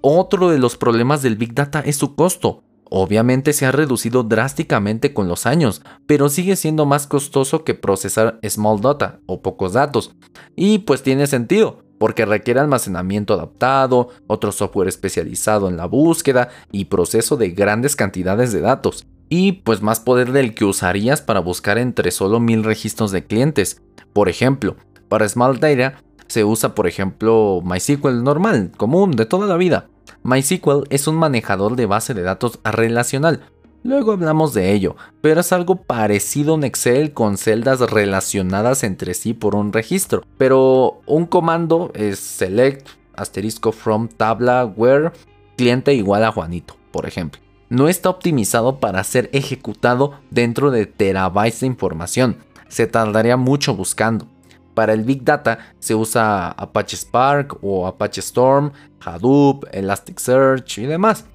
Otro 0.01 0.49
de 0.49 0.57
los 0.57 0.77
problemas 0.77 1.21
del 1.21 1.35
Big 1.35 1.53
Data 1.53 1.81
es 1.81 1.97
su 1.97 2.15
costo. 2.15 2.63
Obviamente 2.93 3.53
se 3.53 3.65
ha 3.65 3.71
reducido 3.71 4.23
drásticamente 4.23 5.13
con 5.13 5.29
los 5.29 5.45
años, 5.45 5.81
pero 6.07 6.27
sigue 6.27 6.57
siendo 6.57 6.85
más 6.85 7.07
costoso 7.07 7.63
que 7.63 7.73
procesar 7.73 8.37
small 8.45 8.81
data 8.81 9.21
o 9.27 9.41
pocos 9.41 9.71
datos. 9.71 10.13
Y 10.57 10.79
pues 10.79 11.01
tiene 11.01 11.25
sentido, 11.25 11.85
porque 11.97 12.25
requiere 12.25 12.59
almacenamiento 12.59 13.33
adaptado, 13.33 14.09
otro 14.27 14.51
software 14.51 14.89
especializado 14.89 15.69
en 15.69 15.77
la 15.77 15.85
búsqueda 15.85 16.49
y 16.69 16.85
proceso 16.85 17.37
de 17.37 17.51
grandes 17.51 17.95
cantidades 17.95 18.51
de 18.51 18.59
datos. 18.59 19.05
Y 19.29 19.53
pues 19.53 19.81
más 19.81 20.01
poder 20.01 20.33
del 20.33 20.53
que 20.53 20.65
usarías 20.65 21.21
para 21.21 21.39
buscar 21.39 21.77
entre 21.77 22.11
solo 22.11 22.41
mil 22.41 22.65
registros 22.65 23.11
de 23.11 23.25
clientes. 23.25 23.81
Por 24.11 24.27
ejemplo, 24.27 24.75
para 25.07 25.29
Small 25.29 25.61
Data 25.61 25.93
se 26.27 26.43
usa 26.43 26.75
por 26.75 26.87
ejemplo 26.87 27.61
MySQL 27.63 28.21
normal, 28.21 28.73
común, 28.75 29.11
de 29.11 29.25
toda 29.25 29.47
la 29.47 29.55
vida. 29.55 29.87
MySQL 30.23 30.83
es 30.89 31.07
un 31.07 31.15
manejador 31.15 31.75
de 31.75 31.85
base 31.85 32.13
de 32.13 32.21
datos 32.21 32.59
relacional. 32.63 33.41
Luego 33.83 34.11
hablamos 34.11 34.53
de 34.53 34.73
ello, 34.73 34.95
pero 35.21 35.41
es 35.41 35.51
algo 35.51 35.75
parecido 35.75 36.53
a 36.53 36.55
un 36.55 36.63
Excel 36.63 37.13
con 37.13 37.37
celdas 37.37 37.79
relacionadas 37.79 38.83
entre 38.83 39.15
sí 39.15 39.33
por 39.33 39.55
un 39.55 39.73
registro. 39.73 40.23
Pero 40.37 41.01
un 41.07 41.25
comando 41.25 41.91
es 41.95 42.19
select 42.19 42.87
asterisco 43.15 43.71
from 43.71 44.07
tabla 44.07 44.65
where 44.65 45.11
cliente 45.57 45.93
igual 45.95 46.23
a 46.23 46.31
Juanito, 46.31 46.75
por 46.91 47.07
ejemplo. 47.07 47.41
No 47.69 47.87
está 47.87 48.09
optimizado 48.09 48.79
para 48.79 49.03
ser 49.03 49.29
ejecutado 49.33 50.19
dentro 50.29 50.69
de 50.69 50.85
terabytes 50.85 51.61
de 51.61 51.67
información. 51.67 52.37
Se 52.67 52.85
tardaría 52.85 53.37
mucho 53.37 53.75
buscando. 53.75 54.27
Para 54.73 54.93
el 54.93 55.03
Big 55.03 55.23
Data 55.23 55.59
se 55.79 55.95
usa 55.95 56.49
Apache 56.51 56.95
Spark 56.97 57.57
o 57.61 57.87
Apache 57.87 58.21
Storm, 58.21 58.71
Hadoop, 59.03 59.65
Elasticsearch 59.71 60.79
y 60.79 60.85
demás. 60.85 61.25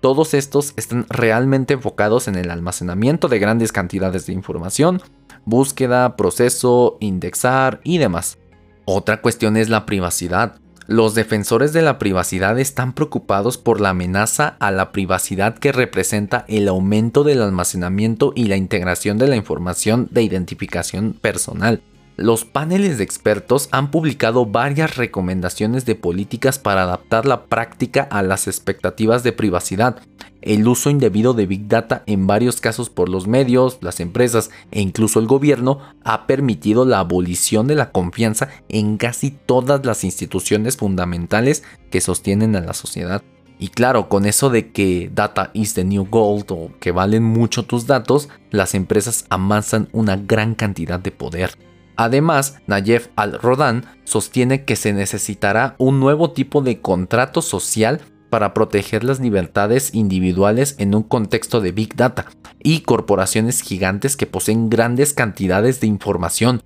Todos 0.00 0.32
estos 0.32 0.72
están 0.76 1.06
realmente 1.10 1.74
enfocados 1.74 2.26
en 2.26 2.36
el 2.36 2.50
almacenamiento 2.50 3.28
de 3.28 3.38
grandes 3.38 3.70
cantidades 3.70 4.26
de 4.26 4.32
información, 4.32 5.02
búsqueda, 5.44 6.16
proceso, 6.16 6.96
indexar 7.00 7.80
y 7.84 7.98
demás. 7.98 8.38
Otra 8.86 9.20
cuestión 9.20 9.56
es 9.56 9.68
la 9.68 9.84
privacidad. 9.84 10.56
Los 10.86 11.14
defensores 11.14 11.72
de 11.72 11.82
la 11.82 11.98
privacidad 11.98 12.58
están 12.58 12.94
preocupados 12.94 13.58
por 13.58 13.80
la 13.80 13.90
amenaza 13.90 14.56
a 14.58 14.72
la 14.72 14.90
privacidad 14.90 15.56
que 15.56 15.70
representa 15.70 16.44
el 16.48 16.66
aumento 16.66 17.22
del 17.22 17.42
almacenamiento 17.42 18.32
y 18.34 18.46
la 18.46 18.56
integración 18.56 19.16
de 19.16 19.28
la 19.28 19.36
información 19.36 20.08
de 20.10 20.22
identificación 20.22 21.12
personal. 21.12 21.82
Los 22.20 22.44
paneles 22.44 22.98
de 22.98 23.04
expertos 23.04 23.70
han 23.72 23.90
publicado 23.90 24.44
varias 24.44 24.98
recomendaciones 24.98 25.86
de 25.86 25.94
políticas 25.94 26.58
para 26.58 26.82
adaptar 26.82 27.24
la 27.24 27.46
práctica 27.46 28.02
a 28.02 28.22
las 28.22 28.46
expectativas 28.46 29.22
de 29.22 29.32
privacidad, 29.32 30.02
el 30.42 30.68
uso 30.68 30.90
indebido 30.90 31.32
de 31.32 31.46
Big 31.46 31.66
Data 31.66 32.02
en 32.04 32.26
varios 32.26 32.60
casos 32.60 32.90
por 32.90 33.08
los 33.08 33.26
medios, 33.26 33.78
las 33.80 34.00
empresas 34.00 34.50
e 34.70 34.82
incluso 34.82 35.18
el 35.18 35.26
gobierno 35.28 35.78
ha 36.04 36.26
permitido 36.26 36.84
la 36.84 36.98
abolición 36.98 37.66
de 37.66 37.74
la 37.74 37.90
confianza 37.90 38.50
en 38.68 38.98
casi 38.98 39.30
todas 39.30 39.86
las 39.86 40.04
instituciones 40.04 40.76
fundamentales 40.76 41.62
que 41.90 42.02
sostienen 42.02 42.54
a 42.54 42.60
la 42.60 42.74
sociedad. 42.74 43.22
Y 43.58 43.68
claro, 43.68 44.10
con 44.10 44.26
eso 44.26 44.50
de 44.50 44.72
que 44.72 45.10
data 45.10 45.52
is 45.54 45.72
the 45.72 45.84
new 45.84 46.04
gold 46.04 46.50
o 46.50 46.70
que 46.80 46.92
valen 46.92 47.22
mucho 47.22 47.64
tus 47.64 47.86
datos, 47.86 48.28
las 48.50 48.74
empresas 48.74 49.24
amasan 49.30 49.88
una 49.92 50.16
gran 50.16 50.54
cantidad 50.54 51.00
de 51.00 51.12
poder. 51.12 51.69
Además, 51.96 52.58
Nayef 52.66 53.08
Al-Rodan 53.16 53.84
sostiene 54.04 54.64
que 54.64 54.76
se 54.76 54.92
necesitará 54.92 55.74
un 55.78 56.00
nuevo 56.00 56.30
tipo 56.32 56.62
de 56.62 56.80
contrato 56.80 57.42
social 57.42 58.00
para 58.30 58.54
proteger 58.54 59.04
las 59.04 59.20
libertades 59.20 59.94
individuales 59.94 60.76
en 60.78 60.94
un 60.94 61.02
contexto 61.02 61.60
de 61.60 61.72
Big 61.72 61.96
Data 61.96 62.26
y 62.62 62.80
corporaciones 62.80 63.60
gigantes 63.60 64.16
que 64.16 64.26
poseen 64.26 64.70
grandes 64.70 65.12
cantidades 65.12 65.80
de 65.80 65.88
información. 65.88 66.62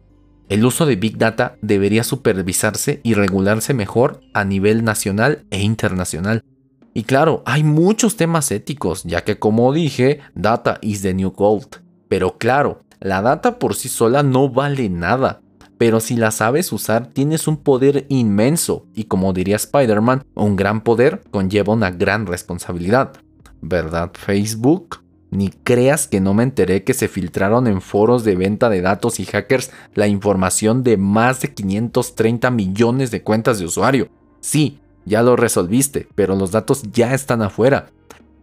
El 0.49 0.65
uso 0.67 0.85
de 0.85 0.97
Big 0.97 1.17
Data 1.17 1.57
debería 1.63 2.05
supervisarse 2.05 3.01
y 3.03 3.15
regularse 3.15 3.73
mejor 3.73 4.21
a 4.35 4.45
nivel 4.45 4.85
nacional 4.85 5.47
e 5.51 5.63
internacional. 5.63 6.45
Y 6.93 7.05
claro, 7.05 7.43
hay 7.47 7.65
muchos 7.65 8.17
temas 8.17 8.53
éticos, 8.53 9.03
ya 9.05 9.25
que 9.25 9.39
como 9.39 9.73
dije, 9.73 10.21
data 10.35 10.79
is 10.83 11.03
the 11.03 11.15
new 11.15 11.33
gold. 11.33 11.83
Pero 12.09 12.37
claro, 12.39 12.84
la 13.05 13.23
data 13.23 13.61
por 13.61 13.77
sí 13.77 13.89
sola 13.89 14.25
no 14.25 14.49
vale 14.49 14.89
nada 14.89 15.41
pero 15.79 16.01
si 16.01 16.17
la 16.17 16.31
sabes 16.31 16.73
usar 16.73 17.09
tienes 17.09 17.49
un 17.49 17.57
poder 17.57 18.07
inmenso 18.09 18.87
y 18.95 19.05
como 19.05 19.33
diría 19.33 19.57
Spider-Man, 19.57 20.25
un 20.35 20.57
gran 20.57 20.83
poder 20.83 21.23
conlleva 21.31 21.73
una 21.73 21.91
gran 21.91 22.27
responsabilidad. 22.27 23.13
¿Verdad 23.61 24.13
Facebook? 24.15 25.01
Ni 25.31 25.51
creas 25.51 26.07
que 26.07 26.21
no 26.21 26.33
me 26.33 26.45
enteré 26.45 26.85
que 26.85 26.95
se 26.95 27.09
filtraron 27.09 27.67
en 27.67 27.81
foros 27.81 28.23
de 28.23 28.37
venta 28.37 28.71
de 28.71 28.83
datos 28.83 29.19
y 29.19 29.25
hackers 29.25 29.73
la 29.95 30.07
información 30.07 30.85
de 30.85 30.97
más 30.97 31.41
de 31.41 31.53
530 31.53 32.51
millones 32.51 33.11
de 33.11 33.23
cuentas 33.23 33.59
de 33.59 33.65
usuario. 33.65 34.09
Sí, 34.41 34.79
ya 35.05 35.23
lo 35.23 35.35
resolviste, 35.35 36.07
pero 36.15 36.37
los 36.37 36.53
datos 36.53 36.85
ya 36.93 37.15
están 37.15 37.43
afuera. 37.43 37.91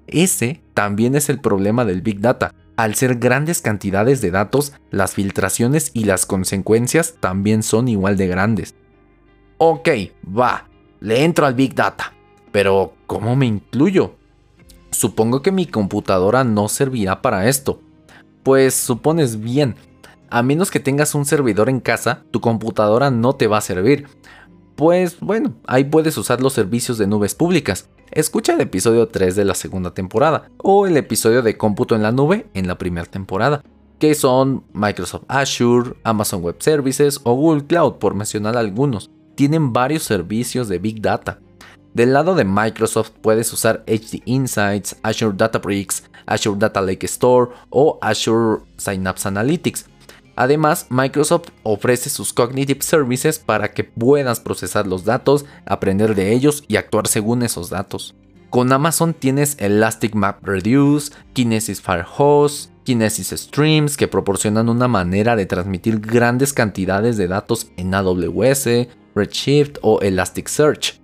Ese 0.07 0.61
también 0.73 1.15
es 1.15 1.29
el 1.29 1.39
problema 1.39 1.85
del 1.85 2.01
Big 2.01 2.19
Data. 2.19 2.53
Al 2.81 2.95
ser 2.95 3.19
grandes 3.19 3.61
cantidades 3.61 4.21
de 4.21 4.31
datos, 4.31 4.73
las 4.89 5.13
filtraciones 5.13 5.91
y 5.93 6.05
las 6.05 6.25
consecuencias 6.25 7.13
también 7.19 7.61
son 7.61 7.87
igual 7.87 8.17
de 8.17 8.25
grandes. 8.25 8.73
Ok, 9.59 9.87
va, 10.25 10.67
le 10.99 11.23
entro 11.23 11.45
al 11.45 11.53
Big 11.53 11.75
Data. 11.75 12.11
Pero, 12.51 12.95
¿cómo 13.05 13.35
me 13.35 13.45
incluyo? 13.45 14.15
Supongo 14.89 15.43
que 15.43 15.51
mi 15.51 15.67
computadora 15.67 16.43
no 16.43 16.67
servirá 16.69 17.21
para 17.21 17.47
esto. 17.47 17.79
Pues 18.41 18.73
supones 18.73 19.39
bien, 19.39 19.75
a 20.31 20.41
menos 20.41 20.71
que 20.71 20.79
tengas 20.79 21.13
un 21.13 21.25
servidor 21.25 21.69
en 21.69 21.81
casa, 21.81 22.23
tu 22.31 22.41
computadora 22.41 23.11
no 23.11 23.33
te 23.33 23.45
va 23.45 23.59
a 23.59 23.61
servir. 23.61 24.07
Pues 24.75 25.19
bueno, 25.19 25.53
ahí 25.67 25.83
puedes 25.83 26.17
usar 26.17 26.41
los 26.41 26.53
servicios 26.53 26.97
de 26.97 27.05
nubes 27.05 27.35
públicas. 27.35 27.89
Escucha 28.11 28.51
el 28.53 28.59
episodio 28.59 29.07
3 29.07 29.37
de 29.37 29.45
la 29.45 29.55
segunda 29.55 29.93
temporada 29.93 30.49
o 30.57 30.85
el 30.85 30.97
episodio 30.97 31.41
de 31.41 31.55
cómputo 31.55 31.95
en 31.95 32.03
la 32.03 32.11
nube 32.11 32.45
en 32.53 32.67
la 32.67 32.77
primera 32.77 33.05
temporada, 33.05 33.63
que 33.99 34.15
son 34.15 34.65
Microsoft 34.73 35.23
Azure, 35.29 35.93
Amazon 36.03 36.43
Web 36.43 36.57
Services 36.59 37.21
o 37.23 37.33
Google 37.33 37.65
Cloud, 37.65 37.99
por 37.99 38.13
mencionar 38.13 38.57
algunos. 38.57 39.09
Tienen 39.35 39.71
varios 39.71 40.03
servicios 40.03 40.67
de 40.67 40.79
Big 40.79 41.01
Data. 41.01 41.39
Del 41.93 42.11
lado 42.11 42.35
de 42.35 42.43
Microsoft 42.43 43.11
puedes 43.21 43.53
usar 43.53 43.85
HD 43.87 44.21
Insights, 44.25 44.97
Azure 45.03 45.35
Databricks, 45.37 46.03
Azure 46.25 46.59
Data 46.59 46.81
Lake 46.81 47.05
Store 47.05 47.51
o 47.69 47.97
Azure 48.01 48.63
Synapse 48.75 49.29
Analytics. 49.29 49.85
Además, 50.35 50.87
Microsoft 50.89 51.49
ofrece 51.63 52.09
sus 52.09 52.33
Cognitive 52.33 52.81
Services 52.81 53.39
para 53.39 53.73
que 53.73 53.83
puedas 53.83 54.39
procesar 54.39 54.87
los 54.87 55.05
datos, 55.05 55.45
aprender 55.65 56.15
de 56.15 56.33
ellos 56.33 56.63
y 56.67 56.77
actuar 56.77 57.07
según 57.07 57.43
esos 57.43 57.69
datos. 57.69 58.15
Con 58.49 58.73
Amazon 58.73 59.13
tienes 59.13 59.55
Elastic 59.59 60.13
Map 60.13 60.43
Reduce, 60.43 61.13
Kinesis 61.33 61.81
Firehose, 61.81 62.69
Kinesis 62.83 63.29
Streams 63.29 63.95
que 63.95 64.07
proporcionan 64.07 64.67
una 64.67 64.87
manera 64.87 65.35
de 65.35 65.45
transmitir 65.45 65.99
grandes 65.99 66.51
cantidades 66.51 67.17
de 67.17 67.27
datos 67.27 67.71
en 67.77 67.93
AWS, 67.93 68.87
Redshift 69.15 69.77
o 69.81 70.01
Elasticsearch. 70.01 70.99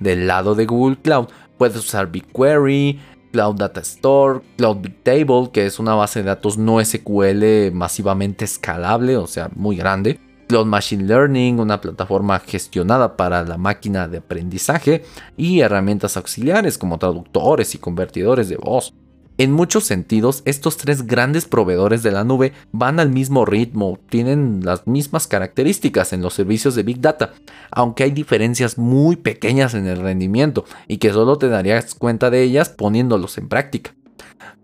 Del 0.00 0.26
lado 0.26 0.54
de 0.54 0.66
Google 0.66 0.98
Cloud 1.00 1.28
puedes 1.56 1.76
usar 1.76 2.10
BigQuery, 2.10 3.00
Cloud 3.32 3.56
Data 3.56 3.80
Store, 3.80 4.40
Cloud 4.56 4.76
Big 4.78 5.02
Table, 5.02 5.50
que 5.52 5.66
es 5.66 5.78
una 5.78 5.94
base 5.94 6.20
de 6.20 6.26
datos 6.26 6.58
no 6.58 6.84
SQL 6.84 7.72
masivamente 7.72 8.44
escalable, 8.44 9.16
o 9.16 9.26
sea, 9.26 9.50
muy 9.56 9.76
grande. 9.76 10.20
Cloud 10.48 10.66
Machine 10.66 11.04
Learning, 11.04 11.58
una 11.58 11.80
plataforma 11.80 12.38
gestionada 12.38 13.16
para 13.16 13.42
la 13.42 13.56
máquina 13.56 14.06
de 14.06 14.18
aprendizaje 14.18 15.02
y 15.36 15.60
herramientas 15.60 16.16
auxiliares 16.16 16.76
como 16.76 16.98
traductores 16.98 17.74
y 17.74 17.78
convertidores 17.78 18.48
de 18.50 18.56
voz. 18.56 18.92
En 19.38 19.50
muchos 19.50 19.84
sentidos, 19.84 20.42
estos 20.44 20.76
tres 20.76 21.06
grandes 21.06 21.46
proveedores 21.46 22.02
de 22.02 22.10
la 22.10 22.22
nube 22.22 22.52
van 22.70 23.00
al 23.00 23.08
mismo 23.08 23.46
ritmo, 23.46 23.98
tienen 24.10 24.60
las 24.62 24.86
mismas 24.86 25.26
características 25.26 26.12
en 26.12 26.20
los 26.20 26.34
servicios 26.34 26.74
de 26.74 26.82
Big 26.82 27.00
Data, 27.00 27.32
aunque 27.70 28.04
hay 28.04 28.10
diferencias 28.10 28.76
muy 28.76 29.16
pequeñas 29.16 29.74
en 29.74 29.86
el 29.86 30.00
rendimiento 30.00 30.64
y 30.86 30.98
que 30.98 31.12
solo 31.12 31.38
te 31.38 31.48
darías 31.48 31.94
cuenta 31.94 32.28
de 32.28 32.42
ellas 32.42 32.68
poniéndolos 32.68 33.38
en 33.38 33.48
práctica. 33.48 33.94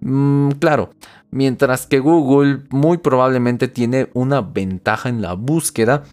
Mm, 0.00 0.50
claro, 0.52 0.90
mientras 1.30 1.86
que 1.86 1.98
Google 1.98 2.60
muy 2.70 2.98
probablemente 2.98 3.68
tiene 3.68 4.10
una 4.12 4.42
ventaja 4.42 5.08
en 5.08 5.22
la 5.22 5.32
búsqueda, 5.32 6.04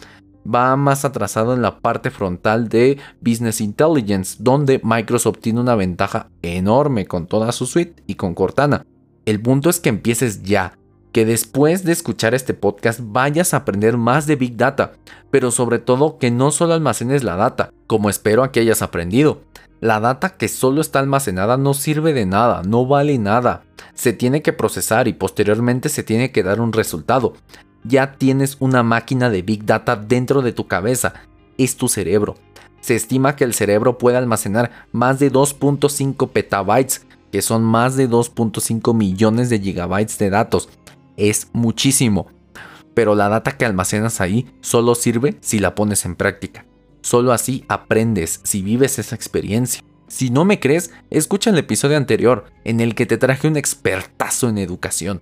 va 0.46 0.76
más 0.76 1.06
atrasado 1.06 1.54
en 1.54 1.62
la 1.62 1.80
parte 1.80 2.12
frontal 2.12 2.70
de 2.70 2.98
Business 3.22 3.62
Intelligence, 3.62 4.38
donde 4.40 4.80
Microsoft 4.84 5.40
tiene 5.40 5.60
una 5.60 5.76
ventaja 5.76 6.30
enorme 6.42 7.06
con 7.06 7.28
toda 7.28 7.52
su 7.52 7.66
suite 7.66 8.04
y 8.08 8.16
con 8.16 8.34
Cortana. 8.36 8.86
El 9.26 9.42
punto 9.42 9.70
es 9.70 9.80
que 9.80 9.90
empieces 9.90 10.44
ya, 10.44 10.78
que 11.12 11.26
después 11.26 11.84
de 11.84 11.94
escuchar 11.94 12.36
este 12.36 12.54
podcast 12.54 13.00
vayas 13.02 13.54
a 13.54 13.58
aprender 13.58 13.98
más 13.98 14.28
de 14.28 14.36
Big 14.36 14.58
Data, 14.58 14.94
pero 15.32 15.50
sobre 15.50 15.80
todo 15.80 16.18
que 16.18 16.30
no 16.30 16.52
solo 16.52 16.74
almacenes 16.74 17.24
la 17.24 17.36
data, 17.36 17.72
como 17.88 18.10
espero 18.10 18.52
que 18.52 18.60
hayas 18.60 18.82
aprendido. 18.82 19.42
La 19.82 20.00
data 20.00 20.32
que 20.38 20.48
solo 20.48 20.82
está 20.82 21.00
almacenada 21.00 21.58
no 21.58 21.74
sirve 21.74 22.14
de 22.14 22.26
nada, 22.26 22.64
no 22.64 22.86
vale 22.86 23.18
nada. 23.18 23.64
Se 23.94 24.14
tiene 24.14 24.42
que 24.42 24.54
procesar 24.54 25.08
y 25.08 25.14
posteriormente 25.14 25.90
se 25.90 26.04
tiene 26.04 26.32
que 26.32 26.44
dar 26.44 26.60
un 26.60 26.74
resultado 26.74 27.34
ya 27.88 28.14
tienes 28.14 28.58
una 28.60 28.84
máquina 28.84 29.30
de 29.30 29.42
Big 29.42 29.66
Data 29.66 29.96
dentro 29.96 30.42
de 30.42 30.52
tu 30.52 30.68
cabeza. 30.68 31.14
Es 31.58 31.78
tu 31.78 31.88
cerebro. 31.88 32.36
Se 32.82 32.96
estima 32.96 33.36
que 33.36 33.44
el 33.44 33.54
cerebro 33.54 33.98
puede 33.98 34.18
almacenar 34.18 34.88
más 34.92 35.20
de 35.20 35.32
2.5 35.32 36.30
petabytes, 36.30 37.06
que 37.32 37.42
son 37.42 37.64
más 37.64 37.96
de 37.96 38.10
2.5 38.10 38.94
millones 38.94 39.50
de 39.50 39.60
gigabytes 39.60 40.18
de 40.18 40.30
datos. 40.30 40.70
Es 41.18 41.50
muchísimo. 41.54 42.28
Pero 42.94 43.16
la 43.16 43.30
data 43.30 43.58
que 43.58 43.66
almacenas 43.66 44.22
ahí 44.22 44.54
solo 44.62 44.96
sirve 44.96 45.38
si 45.42 45.60
la 45.60 45.76
pones 45.76 46.06
en 46.06 46.16
práctica. 46.16 46.66
Solo 47.02 47.34
así 47.34 47.66
aprendes 47.68 48.40
si 48.44 48.62
vives 48.62 49.00
esa 49.00 49.16
experiencia. 49.16 49.84
Si 50.08 50.30
no 50.30 50.46
me 50.46 50.60
crees, 50.60 50.92
escucha 51.10 51.50
el 51.50 51.58
episodio 51.58 51.98
anterior 51.98 52.46
en 52.64 52.80
el 52.80 52.96
que 52.96 53.06
te 53.06 53.18
traje 53.18 53.48
un 53.48 53.58
expertazo 53.58 54.48
en 54.50 54.60
educación. 54.60 55.22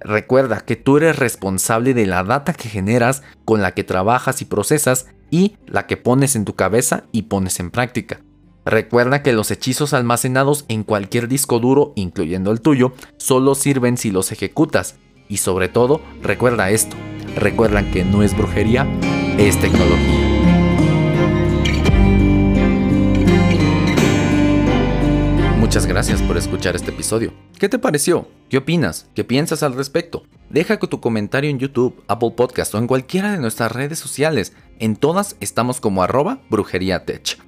Recuerda 0.00 0.60
que 0.60 0.76
tú 0.76 0.96
eres 0.96 1.18
responsable 1.18 1.94
de 1.94 2.06
la 2.06 2.24
data 2.24 2.52
que 2.52 2.68
generas, 2.68 3.22
con 3.44 3.62
la 3.62 3.72
que 3.72 3.84
trabajas 3.84 4.40
y 4.42 4.46
procesas 4.46 5.06
y 5.30 5.56
la 5.66 5.86
que 5.86 5.96
pones 5.96 6.36
en 6.36 6.44
tu 6.44 6.54
cabeza 6.54 7.04
y 7.12 7.22
pones 7.22 7.60
en 7.60 7.70
práctica. 7.70 8.20
Recuerda 8.64 9.22
que 9.22 9.32
los 9.32 9.50
hechizos 9.50 9.94
almacenados 9.94 10.64
en 10.68 10.84
cualquier 10.84 11.28
disco 11.28 11.60
duro, 11.60 11.92
incluyendo 11.96 12.50
el 12.50 12.60
tuyo, 12.60 12.92
solo 13.16 13.54
sirven 13.54 13.96
si 13.96 14.10
los 14.10 14.32
ejecutas. 14.32 14.96
Y 15.28 15.38
sobre 15.38 15.68
todo, 15.68 16.02
recuerda 16.22 16.70
esto. 16.70 16.96
Recuerda 17.36 17.88
que 17.90 18.04
no 18.04 18.22
es 18.22 18.36
brujería, 18.36 18.86
es 19.38 19.58
tecnología. 19.58 20.29
Muchas 25.70 25.86
gracias 25.86 26.20
por 26.22 26.36
escuchar 26.36 26.74
este 26.74 26.90
episodio. 26.90 27.32
¿Qué 27.56 27.68
te 27.68 27.78
pareció? 27.78 28.26
¿Qué 28.48 28.58
opinas? 28.58 29.06
¿Qué 29.14 29.22
piensas 29.22 29.62
al 29.62 29.74
respecto? 29.74 30.24
Deja 30.48 30.80
tu 30.80 30.98
comentario 30.98 31.48
en 31.48 31.60
YouTube, 31.60 32.02
Apple 32.08 32.32
Podcast 32.36 32.74
o 32.74 32.78
en 32.78 32.88
cualquiera 32.88 33.30
de 33.30 33.38
nuestras 33.38 33.70
redes 33.70 34.00
sociales. 34.00 34.52
En 34.80 34.96
todas 34.96 35.36
estamos 35.38 35.80
como 35.80 36.02
arroba 36.02 36.40
brujería 36.50 37.04
tech. 37.04 37.38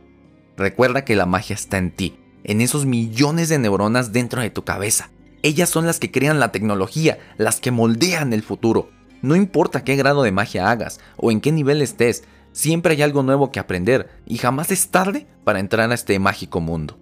Recuerda 0.56 1.04
que 1.04 1.16
la 1.16 1.26
magia 1.26 1.54
está 1.54 1.78
en 1.78 1.90
ti, 1.90 2.16
en 2.44 2.60
esos 2.60 2.86
millones 2.86 3.48
de 3.48 3.58
neuronas 3.58 4.12
dentro 4.12 4.40
de 4.40 4.50
tu 4.50 4.62
cabeza. 4.62 5.10
Ellas 5.42 5.68
son 5.68 5.86
las 5.86 5.98
que 5.98 6.12
crean 6.12 6.38
la 6.38 6.52
tecnología, 6.52 7.18
las 7.38 7.58
que 7.58 7.72
moldean 7.72 8.32
el 8.32 8.44
futuro. 8.44 8.88
No 9.20 9.34
importa 9.34 9.82
qué 9.82 9.96
grado 9.96 10.22
de 10.22 10.30
magia 10.30 10.70
hagas 10.70 11.00
o 11.16 11.32
en 11.32 11.40
qué 11.40 11.50
nivel 11.50 11.82
estés, 11.82 12.22
siempre 12.52 12.94
hay 12.94 13.02
algo 13.02 13.24
nuevo 13.24 13.50
que 13.50 13.58
aprender 13.58 14.10
y 14.28 14.38
jamás 14.38 14.70
es 14.70 14.90
tarde 14.90 15.26
para 15.42 15.58
entrar 15.58 15.90
a 15.90 15.94
este 15.94 16.16
mágico 16.20 16.60
mundo. 16.60 17.01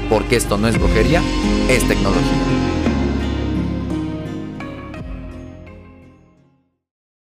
Porque 0.11 0.35
esto 0.35 0.57
no 0.57 0.67
es 0.67 0.77
brujería, 0.77 1.23
es 1.69 1.87
tecnología. 1.87 2.80